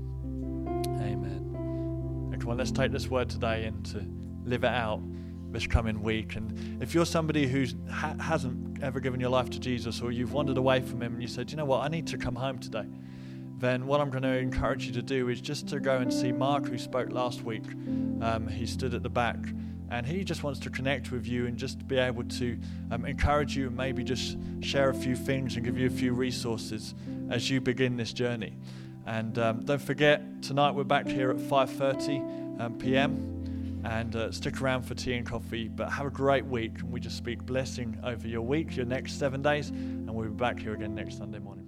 Come 2.48 2.58
let's 2.58 2.72
take 2.72 2.94
this 2.94 3.10
word 3.10 3.30
today 3.30 3.66
and 3.66 3.86
to 3.88 4.08
live 4.46 4.64
it 4.64 4.72
out 4.72 5.02
this 5.52 5.68
coming 5.68 6.02
week. 6.02 6.38
And 6.38 6.82
if 6.82 6.94
you're 6.94 7.06
somebody 7.06 7.46
who 7.46 7.66
ha- 7.92 8.16
hasn't 8.22 8.82
ever 8.82 9.02
given 9.02 9.20
your 9.20 9.32
life 9.32 9.50
to 9.50 9.60
Jesus 9.60 10.02
or 10.02 10.14
you've 10.14 10.32
wandered 10.32 10.56
away 10.56 10.80
from 10.80 11.02
Him 11.02 11.12
and 11.16 11.22
you 11.22 11.28
said, 11.28 11.52
you 11.52 11.58
know 11.58 11.66
what, 11.66 11.84
I 11.84 11.90
need 11.90 12.08
to 12.08 12.18
come 12.18 12.36
home 12.36 12.58
today, 12.58 12.86
then 13.58 13.86
what 13.86 14.00
I'm 14.00 14.10
going 14.10 14.24
to 14.24 14.38
encourage 14.38 14.86
you 14.86 14.94
to 14.94 15.02
do 15.02 15.28
is 15.28 15.42
just 15.42 15.68
to 15.68 15.82
go 15.82 15.98
and 15.98 16.14
see 16.14 16.32
Mark, 16.32 16.66
who 16.66 16.78
spoke 16.78 17.12
last 17.12 17.44
week. 17.44 17.66
Um, 18.22 18.48
he 18.48 18.66
stood 18.66 18.94
at 18.94 19.04
the 19.04 19.10
back 19.10 19.40
and 19.90 20.06
he 20.06 20.24
just 20.24 20.42
wants 20.42 20.62
to 20.62 20.70
connect 20.70 21.12
with 21.12 21.28
you 21.28 21.48
and 21.48 21.58
just 21.58 21.86
be 21.86 21.98
able 21.98 22.24
to 22.24 22.58
um, 22.92 23.04
encourage 23.04 23.58
you 23.58 23.68
and 23.68 23.76
maybe 23.76 24.06
just 24.06 24.38
share 24.62 24.90
a 24.90 24.96
few 24.96 25.18
things 25.18 25.58
and 25.58 25.66
give 25.66 25.78
you 25.78 25.88
a 25.88 25.90
few 25.90 26.14
resources 26.14 26.96
as 27.30 27.50
you 27.50 27.60
begin 27.60 27.98
this 27.98 28.14
journey. 28.14 28.56
And 29.08 29.40
um, 29.40 29.66
don't 29.66 29.82
forget, 29.82 30.44
tonight 30.44 30.72
we're 30.72 30.84
back 30.84 31.08
here 31.08 31.32
at 31.32 31.38
5:30 31.38 32.62
um, 32.62 32.78
p.m 32.78 33.34
and 33.84 34.16
uh, 34.16 34.32
stick 34.32 34.62
around 34.62 34.84
for 34.84 34.96
tea 34.96 35.14
and 35.14 35.26
coffee. 35.26 35.68
But 35.68 35.90
have 35.92 36.08
a 36.08 36.10
great 36.10 36.46
week. 36.46 36.80
And 36.80 36.92
we 36.92 37.00
just 37.00 37.18
speak 37.18 37.46
blessing 37.46 37.98
over 38.04 38.28
your 38.28 38.42
week, 38.42 38.76
your 38.76 38.86
next 38.86 39.14
seven 39.14 39.42
days, 39.42 39.70
and 39.70 40.14
we'll 40.14 40.30
be 40.30 40.36
back 40.36 40.60
here 40.60 40.74
again 40.74 40.94
next 40.94 41.18
Sunday 41.18 41.40
morning. 41.40 41.67